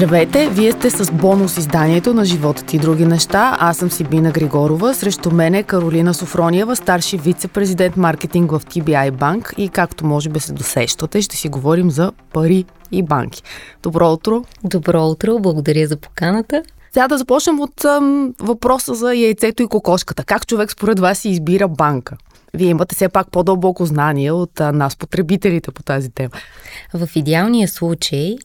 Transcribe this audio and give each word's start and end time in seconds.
Здравейте, 0.00 0.48
вие 0.48 0.72
сте 0.72 0.90
с 0.90 1.12
бонус 1.12 1.56
изданието 1.56 2.14
на 2.14 2.24
живота 2.24 2.64
ти 2.64 2.76
и 2.76 2.78
други 2.78 3.04
неща. 3.04 3.56
Аз 3.60 3.76
съм 3.76 3.90
Сибина 3.90 4.30
Григорова, 4.30 4.94
срещу 4.94 5.30
мен 5.30 5.54
е 5.54 5.62
Каролина 5.62 6.14
Софрониева, 6.14 6.76
старши 6.76 7.18
вице-президент 7.18 7.96
маркетинг 7.96 8.50
в 8.50 8.60
TBI 8.60 9.10
Банк 9.10 9.54
и 9.58 9.68
както 9.68 10.06
може 10.06 10.28
би 10.28 10.40
се 10.40 10.52
досещате, 10.52 11.22
ще 11.22 11.36
си 11.36 11.48
говорим 11.48 11.90
за 11.90 12.12
пари 12.32 12.64
и 12.92 13.02
банки. 13.02 13.42
Добро 13.82 14.12
утро! 14.12 14.44
Добро 14.64 15.06
утро, 15.06 15.38
благодаря 15.38 15.86
за 15.86 15.96
поканата. 15.96 16.62
Сега 16.92 17.08
да 17.08 17.18
започнем 17.18 17.60
от 17.60 17.84
ам, 17.84 18.34
въпроса 18.38 18.94
за 18.94 19.14
яйцето 19.14 19.62
и 19.62 19.66
кокошката. 19.66 20.24
Как 20.24 20.46
човек 20.46 20.72
според 20.72 21.00
вас 21.00 21.18
си 21.18 21.28
избира 21.28 21.68
банка? 21.68 22.16
Вие 22.54 22.68
имате 22.68 22.94
все 22.94 23.08
пак 23.08 23.30
по-дълбоко 23.30 23.86
знание 23.86 24.32
от 24.32 24.60
а, 24.60 24.72
нас, 24.72 24.96
потребителите 24.96 25.70
по 25.70 25.82
тази 25.82 26.10
тема. 26.10 26.30
В 26.94 27.08
идеалния 27.14 27.68
случай 27.68 28.36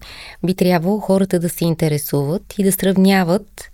би 0.46 0.56
трябвало 0.56 1.00
хората 1.00 1.40
да 1.40 1.50
се 1.50 1.66
интересуват 1.66 2.54
и 2.58 2.64
да 2.64 2.72
сравняват 2.72 3.70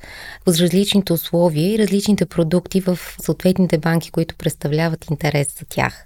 с 0.47 0.59
различните 0.59 1.13
условия 1.13 1.73
и 1.73 1.79
различните 1.79 2.25
продукти 2.25 2.81
в 2.81 2.99
съответните 3.21 3.77
банки, 3.77 4.11
които 4.11 4.35
представляват 4.35 5.09
интерес 5.09 5.59
за 5.59 5.65
тях. 5.65 6.05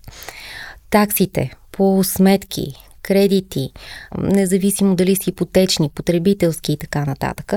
Таксите 0.89 1.51
по 1.71 2.03
сметки, 2.03 2.73
кредити, 3.01 3.71
независимо 4.17 4.95
дали 4.95 5.15
си 5.15 5.29
ипотечни, 5.29 5.89
потребителски 5.89 6.71
и 6.71 6.77
така 6.77 7.05
нататък. 7.05 7.53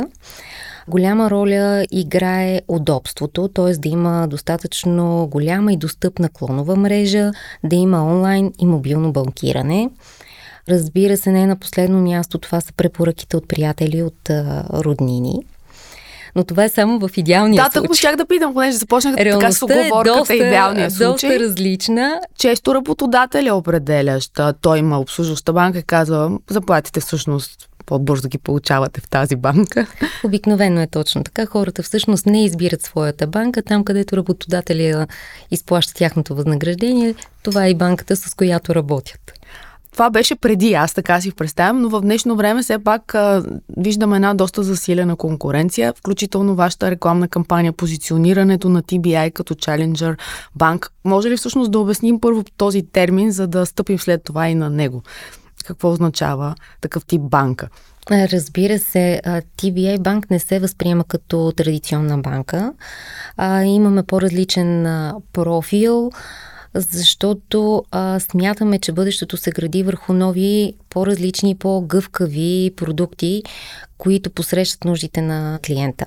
Голяма 0.89 1.31
роля 1.31 1.87
играе 1.91 2.61
удобството, 2.69 3.49
т.е. 3.49 3.73
да 3.73 3.89
има 3.89 4.29
достатъчно 4.29 5.29
голяма 5.31 5.73
и 5.73 5.77
достъпна 5.77 6.29
клонова 6.29 6.77
мрежа, 6.77 7.33
да 7.65 7.77
има 7.77 8.05
онлайн 8.05 8.53
и 8.59 8.67
мобилно 8.67 9.13
банкиране. 9.13 9.91
Разбира 10.69 11.17
се, 11.17 11.33
не 11.33 11.47
на 11.47 11.57
последно 11.57 12.01
място 12.01 12.39
това 12.39 12.61
са 12.61 12.73
препоръките 12.73 13.37
от 13.37 13.49
приятели 13.49 14.03
от 14.03 14.31
а, 14.31 14.65
роднини. 14.73 15.39
Но 16.37 16.45
това 16.45 16.65
е 16.65 16.69
само 16.69 17.09
в 17.09 17.11
идеалния 17.17 17.65
да, 17.65 17.71
случай. 17.71 17.89
Да, 17.89 17.95
щях 17.95 18.17
да 18.17 18.27
питам, 18.27 18.55
понеже 18.55 18.77
започнах 18.77 19.17
така 19.17 19.53
с 19.53 19.63
оговорката 19.63 20.11
е 20.11 20.19
доста, 20.19 20.35
идеалния 20.35 20.91
случай. 20.91 21.31
доста 21.31 21.45
различна. 21.45 22.21
Често 22.39 22.75
работодателя 22.75 23.55
определящ. 23.55 24.41
Той 24.61 24.79
има 24.79 24.99
обслужваща 25.01 25.53
банка 25.53 25.79
и 25.79 25.83
казва, 25.83 26.39
заплатите 26.51 27.01
всъщност 27.01 27.68
по-бързо 27.89 28.29
ги 28.29 28.39
получавате 28.39 29.01
в 29.01 29.09
тази 29.09 29.37
банка. 29.37 29.87
Обикновено 30.25 30.81
е 30.81 30.87
точно 30.87 31.25
така. 31.25 31.47
Хората 31.47 31.83
всъщност 31.83 32.27
не 32.27 32.45
избират 32.45 32.83
своята 32.83 33.27
банка. 33.27 33.63
Там, 33.63 33.85
където 33.85 34.17
работодателя 34.17 35.07
изплаща 35.51 35.95
тяхното 35.95 36.35
възнаграждение, 36.35 37.15
това 37.43 37.67
е 37.67 37.71
и 37.71 37.75
банката, 37.75 38.17
с 38.17 38.35
която 38.35 38.75
работят. 38.75 39.33
Това 39.93 40.11
беше 40.11 40.37
преди, 40.37 40.75
аз 40.75 40.95
така 40.95 41.21
си 41.21 41.33
представям, 41.33 41.83
но 41.83 41.89
в 41.89 42.01
днешно 42.01 42.37
време 42.37 42.63
все 42.63 42.79
пак 42.79 43.15
а, 43.15 43.45
виждам 43.77 44.15
една 44.15 44.35
доста 44.35 44.63
засилена 44.63 45.17
конкуренция, 45.17 45.95
включително 45.95 46.55
вашата 46.55 46.91
рекламна 46.91 47.29
кампания, 47.29 47.73
позиционирането 47.73 48.69
на 48.69 48.83
TBI 48.83 49.33
като 49.33 49.55
Challenger 49.55 50.19
банк. 50.57 50.93
Може 51.05 51.31
ли 51.31 51.37
всъщност 51.37 51.71
да 51.71 51.79
обясним 51.79 52.21
първо 52.21 52.45
този 52.57 52.83
термин, 52.83 53.31
за 53.31 53.47
да 53.47 53.67
стъпим 53.67 53.99
след 53.99 54.25
това 54.25 54.49
и 54.49 54.55
на 54.55 54.71
него? 54.71 55.03
Какво 55.69 55.91
означава 55.91 56.55
такъв 56.81 57.05
тип 57.05 57.23
банка? 57.23 57.69
Разбира 58.11 58.79
се, 58.79 59.21
TBA 59.27 60.01
банк 60.01 60.31
не 60.31 60.39
се 60.39 60.59
възприема 60.59 61.05
като 61.05 61.53
традиционна 61.57 62.19
банка. 62.19 62.73
Имаме 63.65 64.03
по-различен 64.03 64.85
профил, 65.33 66.11
защото 66.75 67.85
а, 67.91 68.21
смятаме, 68.21 68.79
че 68.79 68.93
бъдещето 68.93 69.37
се 69.37 69.51
гради 69.51 69.83
върху 69.83 70.13
нови, 70.13 70.75
по-различни, 70.91 71.55
по-гъвкави 71.55 72.73
продукти, 72.77 73.43
които 73.99 74.31
посрещат 74.31 74.85
нуждите 74.85 75.21
на 75.21 75.59
клиента 75.67 76.05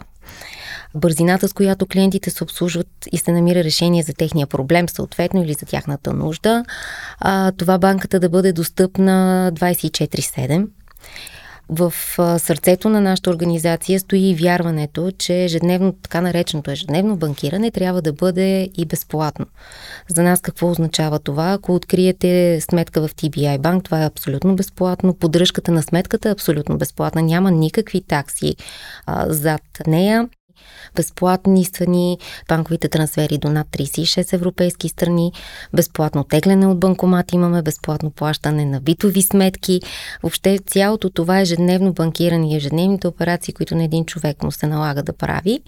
бързината, 0.95 1.47
с 1.47 1.53
която 1.53 1.85
клиентите 1.85 2.29
се 2.29 2.43
обслужват 2.43 2.87
и 3.11 3.17
се 3.17 3.31
намира 3.31 3.63
решение 3.63 4.03
за 4.03 4.13
техния 4.13 4.47
проблем, 4.47 4.89
съответно 4.89 5.43
или 5.43 5.53
за 5.53 5.65
тяхната 5.65 6.13
нужда. 6.13 6.65
А, 7.19 7.51
това 7.51 7.77
банката 7.77 8.19
да 8.19 8.29
бъде 8.29 8.53
достъпна 8.53 9.51
24-7 9.55 10.67
в 11.71 11.93
сърцето 12.39 12.89
на 12.89 13.01
нашата 13.01 13.29
организация 13.29 13.99
стои 13.99 14.29
и 14.29 14.35
вярването, 14.35 15.11
че 15.17 15.43
ежедневно, 15.43 15.93
така 15.93 16.21
нареченото 16.21 16.71
ежедневно 16.71 17.17
банкиране 17.17 17.71
трябва 17.71 18.01
да 18.01 18.13
бъде 18.13 18.69
и 18.77 18.85
безплатно. 18.85 19.45
За 20.15 20.23
нас 20.23 20.41
какво 20.41 20.71
означава 20.71 21.19
това? 21.19 21.51
Ако 21.51 21.75
откриете 21.75 22.61
сметка 22.61 23.07
в 23.07 23.15
TBI 23.15 23.57
банк, 23.57 23.83
това 23.83 24.03
е 24.03 24.07
абсолютно 24.07 24.55
безплатно. 24.55 25.13
Поддръжката 25.13 25.71
на 25.71 25.83
сметката 25.83 26.29
е 26.29 26.31
абсолютно 26.31 26.77
безплатна. 26.77 27.21
Няма 27.21 27.51
никакви 27.51 28.01
такси 28.01 28.55
а, 29.05 29.25
зад 29.29 29.61
нея. 29.87 30.29
Безплатни 30.95 31.65
са 31.65 31.85
ни 31.85 32.17
банковите 32.47 32.87
трансфери 32.87 33.37
до 33.37 33.49
над 33.49 33.67
36 33.67 34.33
европейски 34.33 34.89
страни, 34.89 35.31
безплатно 35.73 36.23
тегляне 36.23 36.67
от 36.67 36.79
банкомат 36.79 37.33
имаме, 37.33 37.61
безплатно 37.61 38.11
плащане 38.11 38.65
на 38.65 38.81
битови 38.81 39.21
сметки. 39.21 39.81
Въобще 40.23 40.59
цялото 40.65 41.09
това 41.09 41.39
ежедневно 41.39 41.93
банкиране 41.93 42.53
и 42.53 42.55
ежедневните 42.55 43.07
операции, 43.07 43.53
които 43.53 43.75
на 43.75 43.83
един 43.83 44.05
човек 44.05 44.43
му 44.43 44.51
се 44.51 44.67
налага 44.67 45.03
да 45.03 45.13
прави 45.13 45.59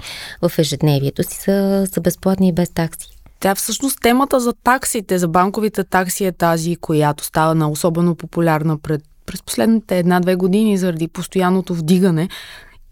в 0.41 0.59
ежедневието 0.59 1.23
си 1.23 1.37
са, 1.37 1.87
са 1.93 2.01
безплатни 2.01 2.47
и 2.47 2.53
без 2.53 2.69
такси. 2.69 3.07
Тя 3.39 3.55
всъщност 3.55 3.99
темата 4.01 4.39
за 4.39 4.53
таксите, 4.53 5.17
за 5.17 5.27
банковите 5.27 5.83
такси 5.83 6.25
е 6.25 6.31
тази, 6.31 6.75
която 6.75 7.23
става 7.23 7.55
на 7.55 7.69
особено 7.69 8.15
популярна 8.15 8.77
пред, 8.77 9.03
през 9.25 9.43
последните 9.43 9.99
една-две 9.99 10.35
години 10.35 10.77
заради 10.77 11.07
постоянното 11.07 11.75
вдигане 11.75 12.29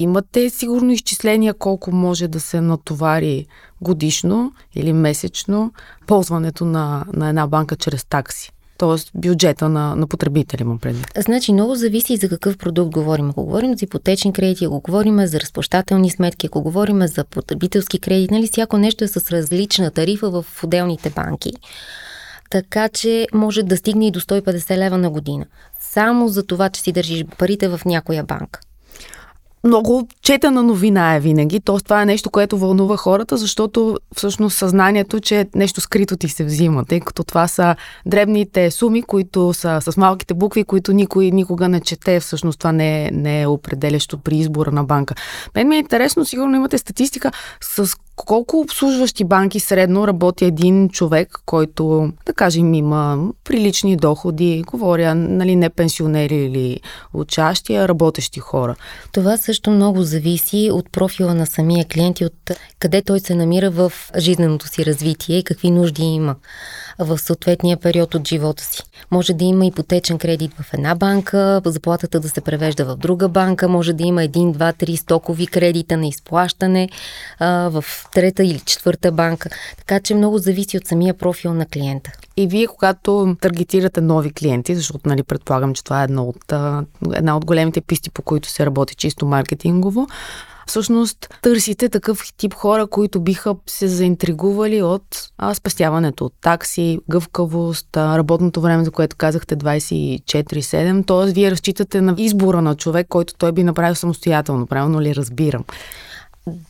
Имате 0.01 0.49
сигурно 0.49 0.91
изчисления 0.91 1.53
колко 1.53 1.91
може 1.91 2.27
да 2.27 2.39
се 2.39 2.61
натовари 2.61 3.45
годишно 3.81 4.53
или 4.75 4.93
месечно 4.93 5.73
ползването 6.07 6.65
на, 6.65 7.05
на 7.13 7.29
една 7.29 7.47
банка 7.47 7.75
чрез 7.75 8.05
такси? 8.05 8.51
т.е. 8.77 9.19
бюджета 9.19 9.69
на, 9.69 9.95
на 9.95 10.07
потребителя 10.07 10.65
му 10.65 10.77
преди. 10.77 11.03
Значи 11.17 11.53
много 11.53 11.75
зависи 11.75 12.17
за 12.17 12.29
какъв 12.29 12.57
продукт 12.57 12.91
говорим. 12.91 13.29
Ако 13.29 13.43
говорим 13.43 13.77
за 13.77 13.85
ипотечни 13.85 14.33
кредити, 14.33 14.65
ако 14.65 14.79
говорим 14.79 15.27
за 15.27 15.39
разплащателни 15.39 16.09
сметки, 16.09 16.47
ако 16.47 16.61
говорим 16.61 17.07
за 17.07 17.23
потребителски 17.23 17.99
кредит, 17.99 18.31
нали 18.31 18.47
всяко 18.47 18.77
нещо 18.77 19.03
е 19.03 19.07
с 19.07 19.31
различна 19.31 19.91
тарифа 19.91 20.29
в 20.29 20.45
отделните 20.63 21.09
банки. 21.09 21.53
Така 22.49 22.89
че 22.89 23.27
може 23.33 23.63
да 23.63 23.77
стигне 23.77 24.07
и 24.07 24.11
до 24.11 24.19
150 24.19 24.77
лева 24.77 24.97
на 24.97 25.09
година. 25.09 25.45
Само 25.79 26.27
за 26.27 26.43
това, 26.43 26.69
че 26.69 26.81
си 26.81 26.91
държиш 26.91 27.25
парите 27.37 27.67
в 27.67 27.81
някоя 27.85 28.23
банка 28.23 28.59
много 29.63 30.07
четена 30.21 30.63
новина 30.63 31.15
е 31.15 31.19
винаги. 31.19 31.59
Тоест, 31.59 31.83
това 31.83 32.01
е 32.01 32.05
нещо, 32.05 32.29
което 32.29 32.57
вълнува 32.57 32.97
хората, 32.97 33.37
защото 33.37 33.97
всъщност 34.15 34.57
съзнанието, 34.57 35.19
че 35.19 35.47
нещо 35.55 35.81
скрито 35.81 36.17
ти 36.17 36.29
се 36.29 36.43
взима, 36.43 36.85
тъй 36.85 36.99
като 36.99 37.23
това 37.23 37.47
са 37.47 37.75
дребните 38.05 38.71
суми, 38.71 39.01
които 39.01 39.53
са 39.53 39.79
с 39.81 39.97
малките 39.97 40.33
букви, 40.33 40.63
които 40.63 40.93
никой 40.93 41.31
никога 41.31 41.69
не 41.69 41.79
чете. 41.79 42.19
Всъщност 42.19 42.59
това 42.59 42.71
не 42.71 43.05
е, 43.05 43.11
не 43.11 43.41
е 43.41 43.47
определящо 43.47 44.17
при 44.17 44.37
избора 44.37 44.71
на 44.71 44.83
банка. 44.83 45.15
Мен 45.55 45.67
ми 45.67 45.75
е 45.75 45.79
интересно, 45.79 46.25
сигурно 46.25 46.55
имате 46.55 46.77
статистика 46.77 47.31
с 47.61 47.95
колко 48.25 48.59
обслужващи 48.59 49.23
банки 49.23 49.59
средно 49.59 50.07
работи 50.07 50.45
един 50.45 50.89
човек, 50.89 51.41
който, 51.45 52.11
да 52.25 52.33
кажем, 52.33 52.73
има 52.73 53.29
прилични 53.43 53.97
доходи, 53.97 54.63
говоря, 54.67 55.15
нали, 55.15 55.55
не 55.55 55.69
пенсионери 55.69 56.35
или 56.35 56.79
учащи, 57.13 57.75
а 57.75 57.87
работещи 57.87 58.39
хора? 58.39 58.75
Това 59.11 59.37
също 59.37 59.71
много 59.71 60.03
зависи 60.03 60.69
от 60.73 60.91
профила 60.91 61.33
на 61.33 61.45
самия 61.45 61.85
клиент 61.85 62.19
и 62.19 62.25
от 62.25 62.51
къде 62.79 63.01
той 63.01 63.19
се 63.19 63.35
намира 63.35 63.69
в 63.69 63.93
жизненото 64.17 64.67
си 64.67 64.85
развитие 64.85 65.37
и 65.37 65.43
какви 65.43 65.71
нужди 65.71 66.03
има 66.03 66.35
в 67.05 67.17
съответния 67.17 67.77
период 67.77 68.15
от 68.15 68.27
живота 68.27 68.63
си. 68.63 68.83
Може 69.11 69.33
да 69.33 69.45
има 69.45 69.65
ипотечен 69.65 70.17
кредит 70.17 70.51
в 70.53 70.73
една 70.73 70.95
банка, 70.95 71.61
заплатата 71.65 72.19
да 72.19 72.29
се 72.29 72.41
превежда 72.41 72.85
в 72.85 72.95
друга 72.95 73.29
банка, 73.29 73.67
може 73.67 73.93
да 73.93 74.03
има 74.03 74.23
един, 74.23 74.51
два, 74.51 74.73
три 74.73 74.97
стокови 74.97 75.47
кредита 75.47 75.97
на 75.97 76.07
изплащане 76.07 76.89
а, 77.39 77.69
в 77.69 77.83
трета 78.13 78.43
или 78.43 78.59
четвърта 78.59 79.11
банка. 79.11 79.49
Така 79.77 79.99
че 79.99 80.15
много 80.15 80.37
зависи 80.37 80.77
от 80.77 80.87
самия 80.87 81.13
профил 81.13 81.53
на 81.53 81.65
клиента. 81.65 82.11
И 82.37 82.47
вие, 82.47 82.67
когато 82.67 83.35
таргетирате 83.41 84.01
нови 84.01 84.33
клиенти, 84.33 84.75
защото 84.75 85.09
нали, 85.09 85.23
предполагам, 85.23 85.73
че 85.73 85.83
това 85.83 86.01
е 86.01 86.03
едно 86.03 86.23
от, 86.23 86.53
една 87.15 87.37
от 87.37 87.45
големите 87.45 87.81
писти, 87.81 88.09
по 88.09 88.21
които 88.21 88.49
се 88.49 88.65
работи 88.65 88.95
чисто 88.95 89.25
маркетингово, 89.25 90.07
всъщност 90.67 91.33
търсите 91.41 91.89
такъв 91.89 92.33
тип 92.37 92.53
хора, 92.53 92.87
които 92.87 93.21
биха 93.21 93.55
се 93.67 93.87
заинтригували 93.87 94.81
от 94.81 95.29
а, 95.37 95.53
спестяването 95.53 96.25
от 96.25 96.33
такси, 96.41 96.99
гъвкавост, 97.09 97.97
а, 97.97 98.17
работното 98.17 98.61
време, 98.61 98.83
за 98.83 98.91
което 98.91 99.15
казахте 99.15 99.57
24-7. 99.57 101.07
Т.е. 101.07 101.33
вие 101.33 101.51
разчитате 101.51 102.01
на 102.01 102.15
избора 102.17 102.61
на 102.61 102.75
човек, 102.75 103.07
който 103.09 103.33
той 103.33 103.51
би 103.51 103.63
направил 103.63 103.95
самостоятелно. 103.95 104.67
Правилно 104.67 105.01
ли 105.01 105.15
разбирам? 105.15 105.63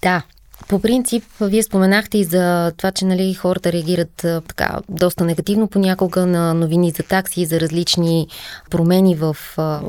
Да, 0.02 0.24
По 0.68 0.80
принцип, 0.80 1.24
вие 1.42 1.64
споменахте 1.64 2.18
и 2.18 2.24
за 2.24 2.72
това, 2.78 2.92
че 2.92 3.06
нали, 3.06 3.34
хората 3.34 3.72
реагират 3.72 4.26
така 4.48 4.80
доста 4.90 5.24
негативно 5.24 5.68
понякога 5.68 6.26
на 6.26 6.54
новини 6.54 6.92
за 6.92 7.04
такси 7.04 7.42
и 7.42 7.46
за 7.46 7.60
различни 7.60 8.28
промени 8.70 9.16
в 9.16 9.38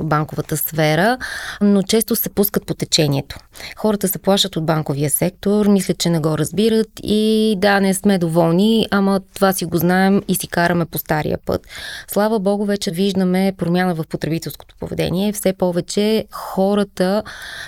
банковата 0.03 0.57
сфера, 0.57 1.19
но 1.61 1.83
често 1.83 2.17
се 2.17 2.29
пускат 2.29 2.67
по 2.67 2.75
течението. 2.75 3.37
Хората 3.77 4.09
се 4.09 4.19
плашат 4.19 4.57
от 4.57 4.67
банковия 4.67 5.11
сектор, 5.11 5.67
мислят, 5.67 5.99
че 5.99 6.11
не 6.11 6.19
го 6.19 6.39
разбират 6.39 6.89
и 7.03 7.55
да, 7.59 7.81
не 7.81 7.95
сме 7.95 8.19
доволни, 8.19 8.87
ама 8.91 9.21
това 9.35 9.53
си 9.53 9.65
го 9.65 9.77
знаем 9.77 10.23
и 10.29 10.35
си 10.35 10.49
караме 10.49 10.85
по 10.85 10.99
стария 10.99 11.39
път. 11.47 11.67
Слава 12.09 12.39
Богу, 12.39 12.65
вече 12.65 12.91
виждаме 12.91 13.53
промяна 13.59 13.95
в 13.95 14.05
потребителското 14.09 14.75
поведение. 14.81 15.33
Все 15.33 15.53
повече 15.53 16.25
хората 16.31 17.23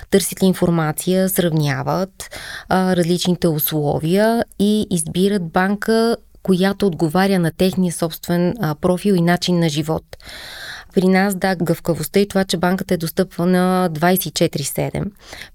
търсят 0.09 0.41
информация, 0.41 1.29
сравняват 1.29 2.29
различните 2.95 3.47
условия 3.47 4.45
и 4.59 4.87
избират 4.89 5.51
банка, 5.51 6.17
която 6.43 6.87
отговаря 6.87 7.39
на 7.39 7.51
техния 7.51 7.93
собствен 7.93 8.55
профил 8.81 9.13
и 9.13 9.21
начин 9.21 9.59
на 9.59 9.69
живот. 9.69 10.03
При 10.95 11.07
нас, 11.07 11.35
да, 11.35 11.55
гъвкавостта 11.55 12.19
и 12.19 12.27
това, 12.27 12.43
че 12.43 12.57
банката 12.57 12.93
е 12.93 12.97
достъпва 12.97 13.45
на 13.45 13.89
24-7 13.93 15.05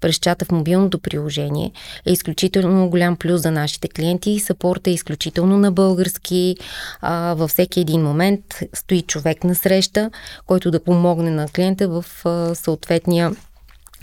през 0.01 0.15
чата 0.15 0.45
в 0.45 0.51
мобилното 0.51 0.99
приложение 0.99 1.71
е 2.05 2.11
изключително 2.11 2.89
голям 2.89 3.15
плюс 3.15 3.41
за 3.41 3.51
нашите 3.51 3.87
клиенти. 3.87 4.39
Съпорта 4.39 4.89
е 4.89 4.93
изключително 4.93 5.57
на 5.57 5.71
български. 5.71 6.57
А, 7.01 7.33
във 7.33 7.49
всеки 7.49 7.79
един 7.79 8.01
момент 8.03 8.59
стои 8.73 9.01
човек 9.01 9.43
на 9.43 9.55
среща, 9.55 10.11
който 10.45 10.71
да 10.71 10.83
помогне 10.83 11.31
на 11.31 11.47
клиента 11.47 11.87
в 11.87 12.05
а, 12.25 12.55
съответния, 12.55 13.31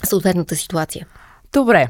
съответната 0.03 0.55
ситуация. 0.55 1.07
Добре, 1.53 1.87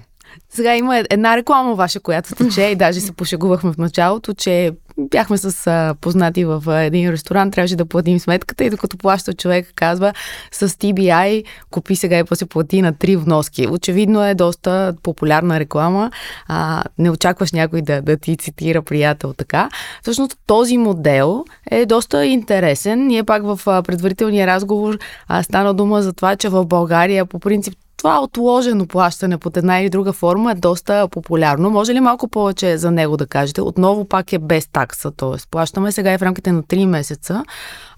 сега 0.50 0.76
има 0.76 1.04
една 1.10 1.38
реклама 1.38 1.76
ваша, 1.76 2.00
която 2.00 2.36
тече 2.36 2.62
и 2.62 2.76
даже 2.76 3.00
се 3.00 3.12
пошегувахме 3.12 3.74
в 3.74 3.78
началото, 3.78 4.34
че 4.34 4.72
бяхме 4.98 5.38
с 5.38 5.68
а, 5.68 5.96
познати 6.02 6.46
в 6.46 6.64
а, 6.68 6.80
един 6.80 7.10
ресторант, 7.10 7.54
трябваше 7.54 7.76
да 7.76 7.86
платим 7.86 8.20
сметката 8.20 8.64
и 8.64 8.70
докато 8.70 8.98
плаща 8.98 9.34
човек 9.34 9.72
казва 9.76 10.14
с 10.52 10.70
TBI 10.70 11.44
купи 11.72 11.96
сега 11.96 12.20
и 12.20 12.24
после 12.24 12.46
плати 12.46 12.82
на 12.82 12.94
три 12.94 13.16
вноски. 13.16 13.68
Очевидно 13.68 14.26
е 14.26 14.36
доста 14.36 14.94
популярна 15.04 15.60
реклама. 15.60 16.12
А, 16.48 16.84
не 16.98 17.10
очакваш 17.10 17.52
някой 17.52 17.82
да, 17.82 18.02
да 18.02 18.18
ти 18.18 18.38
цитира 18.38 18.82
приятел 18.82 19.34
така. 19.34 19.70
Всъщност 20.02 20.38
този 20.48 20.78
модел 20.78 21.46
е 21.72 21.86
доста 21.86 22.26
интересен. 22.26 23.08
Ние 23.08 23.24
пак 23.24 23.44
в 23.44 23.60
а, 23.66 23.84
предварителния 23.84 24.48
разговор 24.48 24.98
а, 25.28 25.44
стана 25.44 25.74
дума 25.74 26.02
за 26.02 26.14
това, 26.14 26.36
че 26.36 26.50
в 26.50 26.66
България 26.66 27.26
по 27.26 27.40
принцип 27.40 27.74
това 28.00 28.20
отложено 28.20 28.88
плащане 28.88 29.38
под 29.38 29.58
една 29.58 29.80
или 29.80 29.90
друга 29.90 30.14
форма 30.14 30.52
е 30.52 30.56
доста 30.56 31.08
популярно. 31.08 31.70
Може 31.70 31.94
ли 31.94 32.00
малко 32.00 32.28
повече 32.28 32.78
за 32.78 32.92
него 32.92 33.18
да 33.18 33.28
кажете? 33.28 33.62
Отново 33.62 34.06
пак 34.06 34.34
е 34.34 34.40
без 34.40 34.68
такса, 34.68 35.12
т.е. 35.12 35.48
плащаме 35.52 35.92
сега 35.92 36.14
и 36.14 36.18
в 36.18 36.22
рамките 36.22 36.52
на 36.52 36.64
3 36.64 36.86
месеца. 36.86 37.44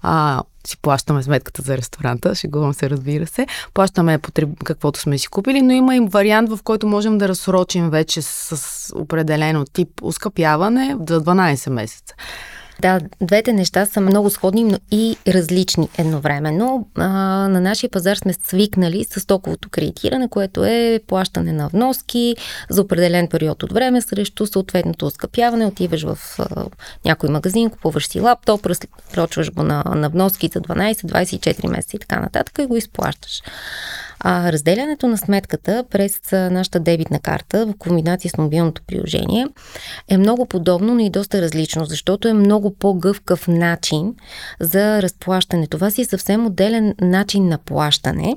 А, 0.02 0.42
си 0.66 0.76
плащаме 0.76 1.22
сметката 1.22 1.62
за 1.62 1.76
ресторанта, 1.76 2.34
шегувам 2.34 2.74
се, 2.74 2.90
разбира 2.90 3.26
се. 3.26 3.46
Плащаме 3.74 4.18
потреб... 4.18 4.48
каквото 4.64 5.00
сме 5.00 5.18
си 5.18 5.28
купили, 5.28 5.62
но 5.62 5.72
има 5.72 5.96
и 5.96 6.00
вариант, 6.00 6.50
в 6.50 6.58
който 6.64 6.86
можем 6.86 7.18
да 7.18 7.28
разсрочим 7.28 7.90
вече 7.90 8.22
с 8.22 8.92
определено 8.96 9.64
тип 9.64 9.88
ускъпяване 10.02 10.96
за 11.08 11.20
12 11.20 11.70
месеца. 11.70 12.14
Да, 12.80 13.00
двете 13.20 13.52
неща 13.52 13.86
са 13.86 14.00
много 14.00 14.30
сходни, 14.30 14.64
но 14.64 14.78
и 14.90 15.16
различни 15.28 15.88
едновременно. 15.98 16.88
А, 16.96 17.08
на 17.48 17.60
нашия 17.60 17.90
пазар 17.90 18.16
сме 18.16 18.32
свикнали 18.32 19.04
с 19.04 19.26
токовото 19.26 19.68
кредитиране, 19.68 20.28
което 20.28 20.64
е 20.64 21.00
плащане 21.06 21.52
на 21.52 21.68
вноски 21.68 22.36
за 22.70 22.82
определен 22.82 23.28
период 23.28 23.62
от 23.62 23.72
време 23.72 24.00
срещу 24.00 24.46
съответното 24.46 25.06
оскъпяване. 25.06 25.66
Отиваш 25.66 26.02
в 26.02 26.18
а, 26.38 26.64
някой 27.04 27.30
магазин, 27.30 27.70
купуваш 27.70 28.08
си 28.08 28.20
лаптоп, 28.20 28.66
разсрочваш 28.66 29.52
го 29.52 29.62
на, 29.62 29.84
на 29.86 30.08
вноски 30.08 30.50
за 30.54 30.60
12-24 30.60 31.68
месеца 31.68 31.96
и 31.96 32.00
така 32.00 32.20
нататък 32.20 32.58
и 32.58 32.66
го 32.66 32.76
изплащаш. 32.76 33.42
А 34.24 34.52
разделянето 34.52 35.08
на 35.08 35.18
сметката 35.18 35.84
през 35.90 36.20
нашата 36.32 36.80
дебитна 36.80 37.20
карта 37.20 37.66
в 37.66 37.74
комбинация 37.78 38.30
с 38.30 38.38
мобилното 38.38 38.82
приложение 38.86 39.46
е 40.08 40.18
много 40.18 40.46
подобно, 40.46 40.94
но 40.94 41.00
и 41.00 41.10
доста 41.10 41.42
различно, 41.42 41.84
защото 41.84 42.28
е 42.28 42.32
много 42.32 42.74
по-гъвкав 42.74 43.48
начин 43.48 44.14
за 44.60 45.02
разплащане. 45.02 45.66
Това 45.66 45.90
си 45.90 46.00
е 46.00 46.04
съвсем 46.04 46.46
отделен 46.46 46.94
начин 47.00 47.48
на 47.48 47.58
плащане 47.58 48.36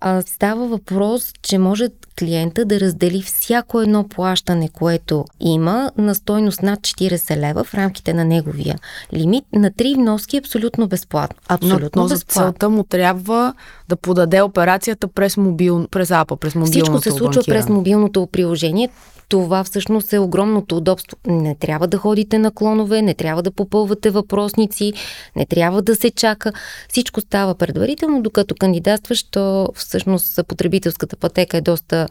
а, 0.00 0.22
става 0.22 0.66
въпрос, 0.66 1.32
че 1.42 1.58
може 1.58 1.88
клиента 2.18 2.64
да 2.64 2.80
раздели 2.80 3.22
всяко 3.22 3.80
едно 3.80 4.08
плащане, 4.08 4.68
което 4.68 5.24
има 5.40 5.90
на 5.96 6.14
стойност 6.14 6.62
над 6.62 6.80
40 6.80 7.36
лева 7.36 7.64
в 7.64 7.74
рамките 7.74 8.14
на 8.14 8.24
неговия 8.24 8.78
лимит 9.12 9.44
на 9.52 9.70
три 9.70 9.94
вноски 9.94 10.36
абсолютно 10.36 10.88
безплатно. 10.88 11.36
Абсолютно 11.48 11.90
но, 11.94 12.02
но 12.02 12.08
за 12.08 12.18
целта 12.18 12.68
му 12.68 12.84
трябва 12.84 13.54
да 13.88 13.96
подаде 13.96 14.42
операцията 14.42 15.08
през, 15.08 15.36
мобил, 15.36 15.86
през 15.90 16.10
апа, 16.10 16.36
през 16.36 16.54
мобилното 16.54 16.70
Всичко 16.70 17.02
се 17.02 17.10
случва 17.10 17.38
банкиране. 17.38 17.60
през 17.60 17.68
мобилното 17.68 18.28
приложение 18.32 18.88
това 19.28 19.64
всъщност 19.64 20.12
е 20.12 20.18
огромното 20.18 20.76
удобство. 20.76 21.16
Не 21.26 21.54
трябва 21.54 21.86
да 21.86 21.96
ходите 21.96 22.38
на 22.38 22.50
клонове, 22.50 23.02
не 23.02 23.14
трябва 23.14 23.42
да 23.42 23.50
попълвате 23.50 24.10
въпросници, 24.10 24.92
не 25.36 25.46
трябва 25.46 25.82
да 25.82 25.96
се 25.96 26.10
чака. 26.10 26.52
Всичко 26.88 27.20
става 27.20 27.54
предварително, 27.54 28.22
докато 28.22 28.54
кандидатстваш, 28.54 29.22
то 29.22 29.68
всъщност 29.74 30.40
потребителската 30.48 31.16
пътека 31.16 31.56
е 31.56 31.60
доста 31.60 32.08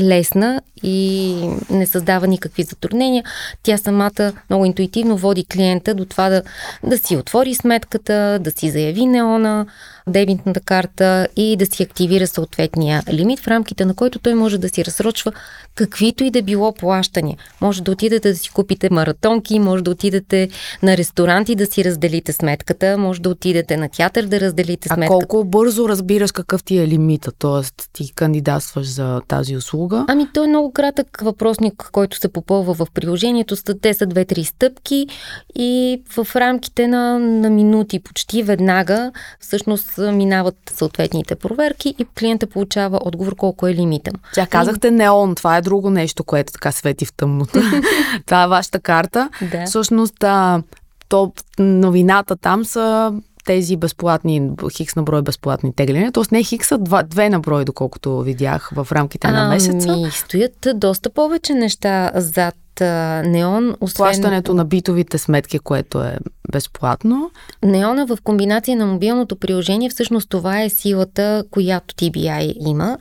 лесна 0.00 0.62
и 0.82 1.34
не 1.70 1.86
създава 1.86 2.26
никакви 2.26 2.62
затруднения. 2.62 3.24
Тя 3.62 3.78
самата 3.78 4.32
много 4.50 4.64
интуитивно 4.64 5.16
води 5.16 5.44
клиента 5.44 5.94
до 5.94 6.04
това 6.04 6.28
да, 6.28 6.42
да 6.84 6.98
си 6.98 7.16
отвори 7.16 7.54
сметката, 7.54 8.38
да 8.40 8.50
си 8.50 8.70
заяви 8.70 9.06
неона, 9.06 9.66
дебитната 10.08 10.60
карта 10.60 11.28
и 11.36 11.56
да 11.56 11.66
си 11.66 11.82
активира 11.82 12.26
съответния 12.26 13.02
лимит, 13.12 13.40
в 13.40 13.48
рамките 13.48 13.84
на 13.84 13.94
който 13.94 14.18
той 14.18 14.34
може 14.34 14.58
да 14.58 14.68
си 14.68 14.84
разсрочва 14.84 15.32
каквито 15.74 16.24
и 16.24 16.30
да 16.30 16.42
било 16.42 16.72
плащания. 16.72 17.36
Може 17.60 17.82
да 17.82 17.90
отидете 17.90 18.28
да 18.28 18.36
си 18.36 18.50
купите 18.50 18.90
маратонки, 18.90 19.58
може 19.58 19.84
да 19.84 19.90
отидете 19.90 20.48
на 20.82 20.96
ресторанти 20.96 21.54
да 21.54 21.66
си 21.66 21.84
разделите 21.84 22.32
сметката, 22.32 22.98
може 22.98 23.22
да 23.22 23.30
отидете 23.30 23.76
на 23.76 23.88
театър 23.88 24.24
да 24.24 24.40
разделите 24.40 24.88
сметката. 24.88 25.06
А 25.06 25.26
колко 25.26 25.44
бързо 25.44 25.88
разбираш 25.88 26.32
какъв 26.32 26.64
ти 26.64 26.78
е 26.78 26.88
лимита, 26.88 27.32
т.е. 27.32 27.86
ти 27.92 28.12
кандидатстваш 28.14 28.86
за 28.86 29.20
тази 29.28 29.56
услуга? 29.56 30.04
Ами 30.08 30.26
той 30.34 30.44
е 30.44 30.48
много 30.48 30.72
кратък 30.72 31.20
въпросник, 31.22 31.88
който 31.92 32.16
се 32.16 32.28
попълва 32.28 32.74
в 32.74 32.86
приложението. 32.94 33.56
Те 33.82 33.94
са 33.94 34.06
две-три 34.06 34.44
стъпки 34.44 35.06
и 35.54 36.02
в 36.16 36.36
рамките 36.36 36.88
на, 36.88 37.18
на 37.18 37.50
минути, 37.50 38.00
почти 38.00 38.42
веднага, 38.42 39.12
всъщност 39.40 39.95
минават 39.98 40.56
съответните 40.74 41.34
проверки 41.34 41.94
и 41.98 42.06
клиента 42.18 42.46
получава 42.46 43.00
отговор 43.02 43.36
колко 43.36 43.66
е 43.66 43.74
лимита. 43.74 44.10
Тя 44.34 44.46
казахте 44.46 44.90
неон, 44.90 45.34
това 45.34 45.56
е 45.56 45.62
друго 45.62 45.90
нещо, 45.90 46.24
което 46.24 46.52
така 46.52 46.72
свети 46.72 47.04
в 47.04 47.12
тъмното. 47.12 47.60
това 48.26 48.44
е 48.44 48.48
вашата 48.48 48.80
карта. 48.80 49.30
Да. 49.50 49.64
Всъщност, 49.66 50.24
а, 50.24 50.62
то, 51.08 51.32
новината 51.58 52.36
там 52.36 52.64
са 52.64 53.12
тези 53.44 53.76
безплатни, 53.76 54.50
хикс 54.72 54.96
на 54.96 55.02
брой 55.02 55.22
безплатни 55.22 55.74
тегляния. 55.74 56.12
Тоест 56.12 56.32
не 56.32 56.42
хикс, 56.42 56.72
а 56.72 56.78
два, 56.78 57.02
две 57.02 57.28
на 57.28 57.40
брой, 57.40 57.64
доколкото 57.64 58.20
видях 58.20 58.70
в 58.74 58.88
рамките 58.92 59.28
на 59.28 59.48
месеца. 59.48 59.88
Ами, 59.88 60.10
стоят 60.10 60.66
доста 60.74 61.10
повече 61.10 61.54
неща 61.54 62.10
зад 62.14 62.54
неон, 62.84 63.76
освен... 63.80 64.04
Плащането 64.04 64.54
на 64.54 64.64
битовите 64.64 65.18
сметки, 65.18 65.58
което 65.58 66.02
е 66.02 66.18
безплатно. 66.52 67.30
Неона 67.62 68.06
в 68.06 68.18
комбинация 68.24 68.76
на 68.76 68.86
мобилното 68.86 69.36
приложение, 69.36 69.90
всъщност 69.90 70.28
това 70.28 70.62
е 70.62 70.68
силата, 70.68 71.44
която 71.50 71.94
TBI 71.94 72.54
има, 72.66 72.98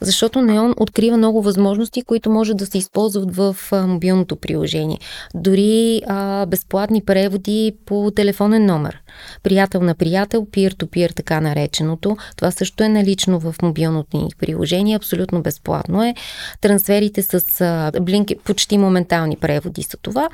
защото 0.00 0.42
Неон 0.42 0.74
открива 0.76 1.16
много 1.16 1.42
възможности, 1.42 2.02
които 2.02 2.30
може 2.30 2.54
да 2.54 2.66
се 2.66 2.78
използват 2.78 3.36
в 3.36 3.56
мобилното 3.72 4.36
приложение. 4.36 4.98
Дори 5.34 6.02
а, 6.06 6.46
безплатни 6.46 7.04
преводи 7.04 7.72
по 7.86 8.10
телефонен 8.16 8.66
номер. 8.66 8.98
Приятел 9.42 9.80
на 9.80 9.94
приятел, 9.94 10.46
peer-to-peer, 10.46 11.14
така 11.14 11.40
нареченото. 11.40 12.16
Това 12.36 12.50
също 12.50 12.84
е 12.84 12.88
налично 12.88 13.40
в 13.40 13.54
мобилното 13.62 14.16
ни 14.16 14.28
приложение, 14.38 14.96
абсолютно 14.96 15.42
безплатно 15.42 16.04
е. 16.04 16.14
Трансферите 16.60 17.22
с 17.22 17.60
а, 17.60 18.00
блинки, 18.00 18.36
почти 18.44 18.78
моментални 19.16 19.36
преводи 19.36 19.82
са 19.82 19.96
това. 19.96 20.28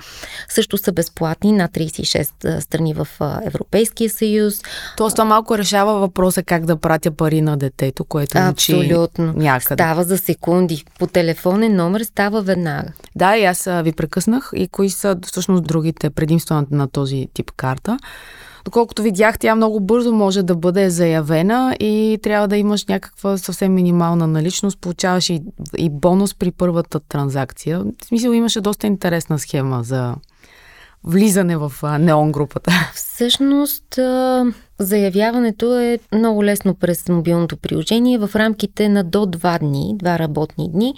Също 0.48 0.78
са 0.78 0.92
безплатни 0.92 1.52
на 1.52 1.68
36 1.68 2.60
страни 2.60 2.94
в 2.94 3.08
Европейския 3.44 4.10
съюз. 4.10 4.54
Тоест 4.96 5.16
това 5.16 5.24
малко 5.24 5.58
решава 5.58 5.98
въпроса 5.98 6.42
как 6.42 6.66
да 6.66 6.76
пратя 6.76 7.10
пари 7.10 7.40
на 7.40 7.56
детето, 7.56 8.04
което 8.04 8.38
Абсолютно. 8.38 9.32
някъде. 9.32 9.82
Става 9.82 10.04
за 10.04 10.18
секунди. 10.18 10.84
По 10.98 11.06
телефонен 11.06 11.76
номер 11.76 12.00
става 12.02 12.42
веднага. 12.42 12.92
Да, 13.16 13.36
и 13.36 13.44
аз 13.44 13.68
ви 13.82 13.92
прекъснах. 13.92 14.50
И 14.54 14.68
кои 14.68 14.90
са 14.90 15.16
всъщност 15.26 15.64
другите 15.64 16.10
предимства 16.10 16.66
на 16.70 16.88
този 16.88 17.28
тип 17.34 17.50
карта? 17.56 17.98
Доколкото 18.64 19.02
видях, 19.02 19.38
тя 19.38 19.54
много 19.54 19.80
бързо 19.80 20.12
може 20.12 20.42
да 20.42 20.56
бъде 20.56 20.90
заявена 20.90 21.76
и 21.80 22.18
трябва 22.22 22.48
да 22.48 22.56
имаш 22.56 22.86
някаква 22.86 23.38
съвсем 23.38 23.74
минимална 23.74 24.26
наличност. 24.26 24.78
Получаваш 24.80 25.30
и, 25.30 25.42
и 25.76 25.90
бонус 25.90 26.34
при 26.34 26.50
първата 26.50 27.00
транзакция. 27.00 27.84
В 28.02 28.06
смисъл 28.06 28.32
имаше 28.32 28.60
доста 28.60 28.86
интересна 28.86 29.38
схема 29.38 29.82
за 29.82 30.14
влизане 31.04 31.56
в 31.56 31.72
неон 31.98 32.32
групата? 32.32 32.72
Всъщност, 32.94 33.98
заявяването 34.82 35.78
е 35.78 35.98
много 36.14 36.44
лесно 36.44 36.74
през 36.74 37.08
мобилното 37.08 37.56
приложение. 37.56 38.18
В 38.18 38.30
рамките 38.34 38.88
на 38.88 39.04
до 39.04 39.26
два 39.26 39.58
дни, 39.58 39.94
два 39.98 40.18
работни 40.18 40.70
дни, 40.72 40.94